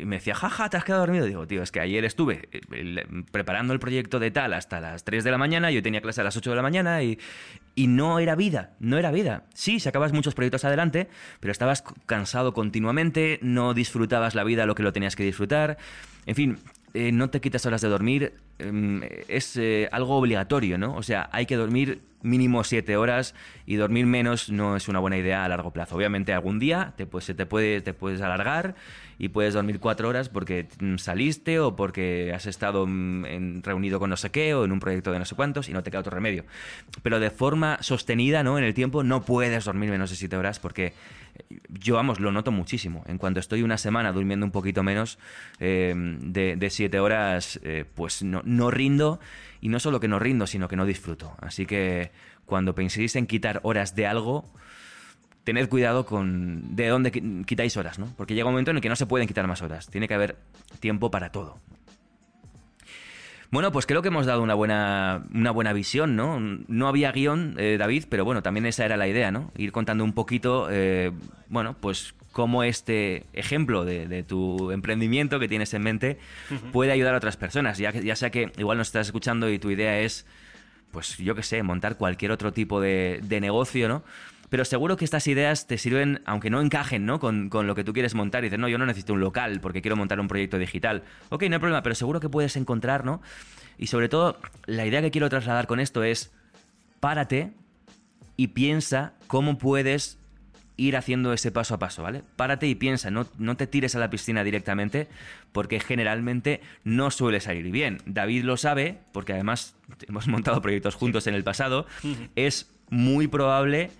y 0.00 0.04
me 0.04 0.16
decía, 0.16 0.34
jaja, 0.34 0.68
te 0.70 0.76
has 0.76 0.84
quedado 0.84 1.02
dormido. 1.02 1.26
Digo, 1.26 1.46
tío, 1.46 1.62
es 1.62 1.70
que 1.70 1.80
ayer 1.80 2.04
estuve 2.04 2.48
eh, 2.52 3.06
preparando 3.30 3.72
el 3.72 3.78
proyecto 3.78 4.18
de 4.18 4.30
tal 4.30 4.52
hasta 4.54 4.80
las 4.80 5.04
3 5.04 5.24
de 5.24 5.30
la 5.30 5.38
mañana, 5.38 5.70
yo 5.70 5.82
tenía 5.82 6.00
clase 6.00 6.20
a 6.20 6.24
las 6.24 6.36
8 6.36 6.50
de 6.50 6.56
la 6.56 6.62
mañana 6.62 7.02
y, 7.02 7.18
y 7.74 7.86
no 7.86 8.18
era 8.18 8.34
vida, 8.34 8.76
no 8.80 8.98
era 8.98 9.10
vida. 9.10 9.44
Sí, 9.54 9.80
sacabas 9.80 10.12
muchos 10.12 10.34
proyectos 10.34 10.64
adelante, 10.64 11.08
pero 11.40 11.52
estabas 11.52 11.84
cansado 12.06 12.52
continuamente, 12.52 13.38
no 13.42 13.74
disfrutabas 13.74 14.34
la 14.34 14.44
vida 14.44 14.66
lo 14.66 14.74
que 14.74 14.82
lo 14.82 14.92
tenías 14.92 15.16
que 15.16 15.24
disfrutar. 15.24 15.78
En 16.26 16.34
fin, 16.34 16.58
eh, 16.94 17.12
no 17.12 17.30
te 17.30 17.40
quitas 17.40 17.64
horas 17.66 17.80
de 17.80 17.88
dormir, 17.88 18.34
em, 18.58 19.02
es 19.28 19.56
eh, 19.56 19.88
algo 19.92 20.16
obligatorio, 20.16 20.78
¿no? 20.78 20.94
O 20.96 21.02
sea, 21.02 21.28
hay 21.32 21.46
que 21.46 21.56
dormir 21.56 22.02
mínimo 22.22 22.64
siete 22.64 22.96
horas 22.96 23.34
y 23.66 23.76
dormir 23.76 24.06
menos 24.06 24.50
no 24.50 24.76
es 24.76 24.88
una 24.88 24.98
buena 24.98 25.16
idea 25.16 25.44
a 25.44 25.48
largo 25.48 25.72
plazo. 25.72 25.96
Obviamente 25.96 26.32
algún 26.32 26.58
día 26.58 26.92
te, 26.96 27.06
pues, 27.06 27.24
se 27.24 27.34
te, 27.34 27.46
puede, 27.46 27.80
te 27.80 27.94
puedes 27.94 28.20
alargar 28.20 28.74
y 29.18 29.28
puedes 29.28 29.54
dormir 29.54 29.80
cuatro 29.80 30.08
horas 30.08 30.28
porque 30.28 30.68
mm, 30.80 30.96
saliste 30.96 31.60
o 31.60 31.76
porque 31.76 32.32
has 32.34 32.46
estado 32.46 32.86
mm, 32.86 33.62
reunido 33.62 33.98
con 33.98 34.10
no 34.10 34.16
sé 34.16 34.30
qué 34.30 34.54
o 34.54 34.64
en 34.64 34.72
un 34.72 34.80
proyecto 34.80 35.12
de 35.12 35.18
no 35.18 35.24
sé 35.24 35.34
cuántos 35.34 35.68
y 35.68 35.72
no 35.72 35.82
te 35.82 35.90
queda 35.90 36.00
otro 36.00 36.14
remedio. 36.14 36.44
Pero 37.02 37.20
de 37.20 37.30
forma 37.30 37.78
sostenida, 37.82 38.42
¿no? 38.42 38.58
En 38.58 38.64
el 38.64 38.74
tiempo 38.74 39.02
no 39.02 39.22
puedes 39.22 39.64
dormir 39.64 39.90
menos 39.90 40.10
de 40.10 40.16
siete 40.16 40.36
horas 40.36 40.58
porque 40.58 40.92
yo, 41.68 41.94
vamos, 41.96 42.20
lo 42.20 42.32
noto 42.32 42.52
muchísimo. 42.52 43.04
En 43.06 43.18
cuanto 43.18 43.40
estoy 43.40 43.62
una 43.62 43.78
semana 43.78 44.12
durmiendo 44.12 44.44
un 44.46 44.52
poquito 44.52 44.82
menos 44.82 45.18
eh, 45.58 45.94
de, 45.96 46.70
siete 46.70 47.00
horas, 47.00 47.60
eh, 47.62 47.84
pues 47.94 48.22
no, 48.22 48.42
no 48.44 48.70
rindo. 48.70 49.20
Y 49.60 49.68
no 49.68 49.78
solo 49.80 50.00
que 50.00 50.08
no 50.08 50.18
rindo, 50.18 50.46
sino 50.46 50.68
que 50.68 50.76
no 50.76 50.86
disfruto. 50.86 51.34
Así 51.40 51.66
que 51.66 52.10
cuando 52.46 52.74
penséis 52.74 53.14
en 53.16 53.26
quitar 53.26 53.60
horas 53.62 53.94
de 53.94 54.06
algo, 54.06 54.44
tened 55.44 55.68
cuidado 55.68 56.06
con 56.06 56.74
de 56.76 56.88
dónde 56.88 57.12
qui- 57.12 57.44
quitáis 57.44 57.76
horas, 57.76 57.98
¿no? 57.98 58.12
Porque 58.16 58.34
llega 58.34 58.46
un 58.46 58.52
momento 58.52 58.70
en 58.70 58.78
el 58.78 58.82
que 58.82 58.88
no 58.88 58.96
se 58.96 59.06
pueden 59.06 59.28
quitar 59.28 59.46
más 59.46 59.62
horas. 59.62 59.88
Tiene 59.88 60.08
que 60.08 60.14
haber 60.14 60.36
tiempo 60.80 61.10
para 61.10 61.30
todo. 61.32 61.58
Bueno, 63.50 63.72
pues 63.72 63.84
creo 63.84 64.00
que 64.00 64.08
hemos 64.08 64.26
dado 64.26 64.42
una 64.42 64.54
buena, 64.54 65.24
una 65.34 65.50
buena 65.50 65.72
visión, 65.72 66.14
¿no? 66.14 66.38
No 66.38 66.86
había 66.86 67.10
guion, 67.10 67.56
eh, 67.58 67.76
David, 67.78 68.04
pero 68.08 68.24
bueno, 68.24 68.42
también 68.42 68.64
esa 68.64 68.84
era 68.84 68.96
la 68.96 69.08
idea, 69.08 69.32
¿no? 69.32 69.50
Ir 69.56 69.72
contando 69.72 70.04
un 70.04 70.12
poquito, 70.12 70.68
eh, 70.70 71.10
bueno, 71.48 71.74
pues 71.80 72.14
cómo 72.30 72.62
este 72.62 73.26
ejemplo 73.32 73.84
de, 73.84 74.06
de 74.06 74.22
tu 74.22 74.70
emprendimiento 74.70 75.40
que 75.40 75.48
tienes 75.48 75.74
en 75.74 75.82
mente 75.82 76.18
puede 76.72 76.92
ayudar 76.92 77.14
a 77.14 77.16
otras 77.16 77.36
personas. 77.36 77.78
Ya, 77.78 77.90
ya 77.90 78.14
sea 78.14 78.30
que 78.30 78.52
igual 78.56 78.78
nos 78.78 78.86
estás 78.86 79.08
escuchando 79.08 79.50
y 79.50 79.58
tu 79.58 79.68
idea 79.70 79.98
es, 79.98 80.26
pues 80.92 81.16
yo 81.18 81.34
qué 81.34 81.42
sé, 81.42 81.64
montar 81.64 81.96
cualquier 81.96 82.30
otro 82.30 82.52
tipo 82.52 82.80
de, 82.80 83.18
de 83.24 83.40
negocio, 83.40 83.88
¿no? 83.88 84.04
Pero 84.50 84.64
seguro 84.64 84.96
que 84.96 85.04
estas 85.04 85.26
ideas 85.28 85.66
te 85.66 85.78
sirven, 85.78 86.20
aunque 86.26 86.50
no 86.50 86.60
encajen, 86.60 87.06
¿no? 87.06 87.20
Con, 87.20 87.48
con 87.48 87.66
lo 87.66 87.74
que 87.74 87.84
tú 87.84 87.92
quieres 87.92 88.14
montar. 88.14 88.42
Y 88.42 88.46
dices, 88.46 88.58
no, 88.58 88.68
yo 88.68 88.78
no 88.78 88.84
necesito 88.84 89.14
un 89.14 89.20
local 89.20 89.60
porque 89.60 89.80
quiero 89.80 89.96
montar 89.96 90.20
un 90.20 90.28
proyecto 90.28 90.58
digital. 90.58 91.04
Ok, 91.30 91.44
no 91.44 91.54
hay 91.54 91.60
problema, 91.60 91.82
pero 91.82 91.94
seguro 91.94 92.20
que 92.20 92.28
puedes 92.28 92.56
encontrar, 92.56 93.04
¿no? 93.04 93.22
Y 93.78 93.86
sobre 93.86 94.08
todo, 94.08 94.38
la 94.66 94.84
idea 94.84 95.00
que 95.00 95.10
quiero 95.10 95.30
trasladar 95.30 95.66
con 95.66 95.80
esto 95.80 96.02
es, 96.02 96.32
párate 96.98 97.52
y 98.36 98.48
piensa 98.48 99.14
cómo 99.26 99.56
puedes 99.56 100.18
ir 100.76 100.96
haciendo 100.96 101.32
ese 101.32 101.52
paso 101.52 101.74
a 101.74 101.78
paso, 101.78 102.02
¿vale? 102.02 102.22
Párate 102.36 102.66
y 102.66 102.74
piensa, 102.74 103.10
no, 103.10 103.26
no 103.38 103.56
te 103.56 103.66
tires 103.66 103.94
a 103.94 103.98
la 103.98 104.08
piscina 104.08 104.42
directamente 104.42 105.08
porque 105.52 105.78
generalmente 105.78 106.62
no 106.84 107.10
suele 107.10 107.40
salir 107.40 107.70
bien. 107.70 107.98
David 108.06 108.44
lo 108.44 108.56
sabe 108.56 108.98
porque 109.12 109.34
además 109.34 109.74
hemos 110.08 110.26
montado 110.26 110.62
proyectos 110.62 110.94
juntos 110.94 111.26
en 111.26 111.34
el 111.34 111.44
pasado. 111.44 111.86
Es 112.34 112.70
muy 112.88 113.28
probable 113.28 113.90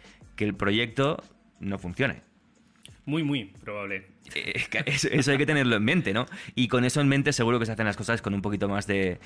que 0.40 0.46
el 0.46 0.55
proyecto 0.55 1.22
no 1.61 1.79
funcione. 1.79 2.22
Muy, 3.05 3.22
muy 3.22 3.44
probable. 3.62 4.07
Eh, 4.35 4.55
Eso, 4.87 5.09
eso 5.09 5.33
hay 5.33 5.37
que 5.37 5.44
tenerlo 5.44 5.76
en 5.76 5.85
mente, 5.85 6.14
¿no? 6.14 6.24
Y 6.55 6.68
con 6.68 6.87
eso 6.87 7.03
en 7.03 7.09
mente 7.09 7.35
seguro 7.35 7.59
que 7.59 7.66
se 7.66 7.72
hacen 7.72 7.85
las 7.85 7.98
cosas 7.98 8.22
con 8.22 8.33
un 8.33 8.40
poquito 8.40 8.66
más 8.66 8.87
de 8.87 9.20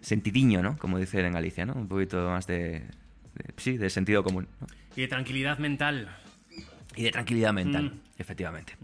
sentidiño, 0.00 0.62
¿no? 0.62 0.78
Como 0.78 0.98
dicen 1.00 1.24
en 1.26 1.32
Galicia, 1.32 1.66
¿no? 1.66 1.72
Un 1.72 1.88
poquito 1.88 2.28
más 2.30 2.46
de, 2.46 2.54
de- 3.34 3.54
sí, 3.56 3.78
de 3.78 3.90
sentido 3.90 4.22
común. 4.22 4.46
¿no? 4.60 4.68
Y 4.94 5.00
de 5.00 5.08
tranquilidad 5.08 5.58
mental. 5.58 6.08
Y 6.94 7.02
de 7.02 7.10
tranquilidad 7.10 7.52
mental, 7.52 7.84
Mm. 7.94 8.00
efectivamente. 8.18 8.76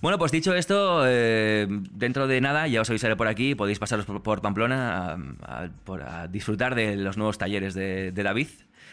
Bueno, 0.00 0.16
pues 0.18 0.32
dicho 0.32 0.54
esto, 0.54 1.02
eh, 1.06 1.66
dentro 1.92 2.26
de 2.28 2.40
nada 2.40 2.66
ya 2.66 2.80
os 2.80 2.88
avisaré 2.88 3.14
por 3.16 3.28
aquí, 3.28 3.54
podéis 3.54 3.78
pasaros 3.78 4.06
por, 4.06 4.22
por 4.22 4.40
Pamplona 4.40 5.12
a, 5.12 5.18
a- 5.64 5.68
por- 5.84 6.02
a 6.02 6.28
disfrutar 6.28 6.74
de 6.74 6.96
los 6.96 7.18
nuevos 7.18 7.36
talleres 7.36 7.74
de, 7.74 8.10
de 8.10 8.22
David. 8.22 8.48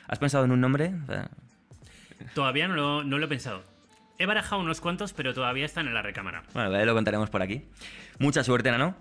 ¿Has 0.09 0.19
pensado 0.19 0.43
en 0.43 0.51
un 0.51 0.59
nombre? 0.59 0.91
Todavía 2.33 2.67
no 2.67 3.03
lo, 3.03 3.23
he 3.23 3.27
pensado. 3.27 3.63
He 4.19 4.25
barajado 4.25 4.61
unos 4.61 4.81
cuantos, 4.81 5.13
pero 5.13 5.33
todavía 5.33 5.65
están 5.65 5.87
en 5.87 5.93
la 5.93 6.01
recámara. 6.01 6.43
Bueno, 6.53 6.85
lo 6.85 6.93
contaremos 6.93 7.29
por 7.29 7.41
aquí. 7.41 7.65
Mucha 8.19 8.43
suerte, 8.43 8.71
Nano. 8.71 8.95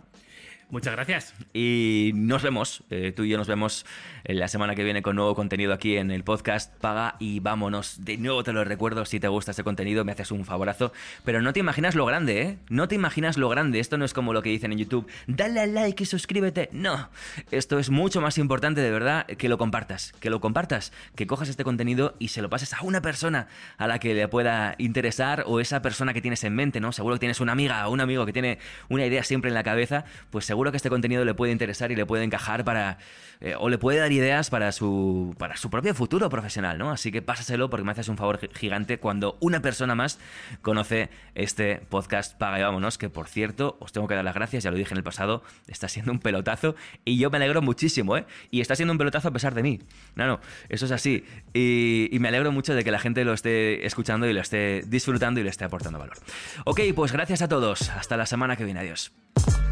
Muchas 0.69 0.95
gracias. 0.95 1.33
Y 1.55 2.11
nos 2.17 2.43
vemos, 2.43 2.83
eh, 2.91 3.13
tú 3.15 3.23
y 3.23 3.29
yo 3.29 3.39
nos 3.39 3.47
vemos 3.47 3.87
en 4.25 4.41
la 4.41 4.49
semana 4.49 4.75
que 4.75 4.83
viene 4.83 5.01
con 5.01 5.15
nuevo 5.15 5.37
contenido 5.37 5.73
aquí 5.73 5.97
en 5.97 6.11
el 6.11 6.25
podcast 6.25 6.75
Paga 6.81 7.15
y 7.21 7.39
vámonos. 7.39 8.05
De 8.05 8.17
nuevo 8.17 8.43
te 8.43 8.53
lo 8.53 8.65
recuerdo, 8.65 9.05
si 9.05 9.21
te 9.21 9.29
gusta 9.29 9.53
este 9.53 9.63
contenido 9.63 10.05
me 10.05 10.11
haces 10.11 10.33
un 10.33 10.45
favorazo, 10.45 10.93
pero 11.25 11.41
no 11.41 11.53
te 11.53 11.61
imaginas 11.61 11.95
lo 11.95 12.05
grande, 12.05 12.43
¿eh? 12.43 12.59
No 12.69 12.89
te 12.89 12.97
imaginas 12.97 13.37
lo 13.37 13.49
grande, 13.49 13.79
esto 13.79 13.97
no 13.97 14.05
es 14.05 14.13
como 14.13 14.33
lo 14.33 14.43
que 14.43 14.51
dicen 14.51 14.73
en 14.73 14.79
YouTube, 14.79 15.07
dale 15.29 15.61
al 15.61 15.73
like 15.73 16.03
y 16.03 16.07
suscríbete, 16.07 16.69
no, 16.73 17.11
esto 17.53 17.79
es 17.79 17.91
mucho 17.91 18.21
más 18.21 18.37
importante 18.37 18.81
de 18.81 18.91
verdad 18.91 19.25
que 19.27 19.49
lo 19.49 19.59
compartas, 19.59 20.15
que 20.19 20.31
lo 20.31 20.41
compartas, 20.41 20.93
que 21.15 21.29
cojas 21.29 21.49
este 21.49 21.63
contenido 21.63 22.17
y 22.19 22.29
se 22.29 22.43
lo 22.43 22.51
pases 22.51 22.75
a 22.75 22.83
una 22.83 23.03
persona 23.03 23.47
a 23.79 23.87
la 23.87 24.01
que 24.01 24.15
le 24.15 24.27
pueda 24.27 24.75
interesar 24.79 25.45
o 25.47 25.61
esa 25.61 25.81
persona 25.81 26.13
que 26.13 26.21
tienes 26.21 26.43
en 26.43 26.57
mente, 26.57 26.81
¿no? 26.81 26.91
Seguro 26.91 27.15
que 27.15 27.21
tienes 27.21 27.41
una 27.41 27.53
amiga 27.53 27.87
o 27.87 27.93
un 27.93 28.01
amigo 28.01 28.27
que 28.27 28.33
tiene 28.33 28.59
una 28.89 29.07
idea 29.07 29.23
siempre 29.23 29.49
en 29.49 29.55
la 29.55 29.63
cabeza, 29.63 30.05
pues 30.31 30.45
seguro 30.45 30.56
que 30.71 30.77
este 30.77 30.90
contenido 30.90 31.25
le 31.25 31.35
puede 31.35 31.53
interesar 31.53 31.92
y 31.92 31.97
le 31.97 32.07
puede 32.07 32.25
encajar 32.25 32.64
para 32.64 32.99
eh, 33.40 33.55
o 33.59 33.69
le 33.69 33.77
puede 33.79 33.99
dar 33.99 34.11
ideas 34.12 34.49
para 34.51 34.73
su 34.73 35.35
para 35.38 35.57
su 35.57 35.69
propio 35.71 35.95
futuro 35.95 36.29
profesional, 36.31 36.79
¿no? 36.79 36.90
Así 36.90 37.12
que 37.12 37.21
pásaselo 37.23 37.69
porque 37.71 37.85
me 37.85 37.92
haces 37.92 38.09
un 38.09 38.16
favor 38.16 38.38
gi- 38.38 38.49
gigante 38.55 38.99
cuando 38.99 39.37
una 39.40 39.61
persona 39.61 39.95
más 39.95 40.19
conoce 40.62 41.11
este 41.35 41.77
podcast 41.88 42.37
Paga 42.38 42.59
y 42.59 42.62
vámonos, 42.62 42.97
que 42.99 43.09
por 43.11 43.29
cierto, 43.29 43.77
os 43.81 43.92
tengo 43.92 44.09
que 44.09 44.14
dar 44.14 44.25
las 44.25 44.35
gracias, 44.35 44.64
ya 44.64 44.71
lo 44.71 44.77
dije 44.77 44.92
en 44.95 44.99
el 44.99 45.05
pasado, 45.05 45.42
está 45.69 45.88
siendo 45.88 46.12
un 46.12 46.19
pelotazo 46.19 46.75
y 47.05 47.19
yo 47.19 47.31
me 47.31 47.37
alegro 47.37 47.61
muchísimo, 47.62 48.16
¿eh? 48.16 48.25
Y 48.51 48.61
está 48.62 48.75
siendo 48.75 48.92
un 48.92 48.99
pelotazo 48.99 49.29
a 49.29 49.33
pesar 49.33 49.55
de 49.55 49.62
mí. 49.62 49.81
No, 50.14 50.27
no, 50.27 50.40
eso 50.69 50.87
es 50.87 50.92
así. 50.92 51.25
Y 51.53 52.16
me 52.21 52.29
alegro 52.29 52.53
mucho 52.53 52.75
de 52.75 52.85
que 52.85 52.90
la 52.90 52.99
gente 52.99 53.25
lo 53.25 53.33
esté 53.35 53.85
escuchando 53.87 54.27
y 54.27 54.33
lo 54.33 54.40
esté 54.40 54.83
disfrutando 54.87 55.40
y 55.40 55.42
le 55.42 55.51
esté 55.51 55.64
aportando 55.64 55.99
valor. 55.99 56.16
Ok, 56.64 56.81
pues 56.95 57.12
gracias 57.12 57.42
a 57.42 57.49
todos. 57.49 57.90
Hasta 57.90 58.16
la 58.16 58.25
semana 58.27 58.57
que 58.57 58.64
viene. 58.64 58.81
Adiós. 58.81 59.12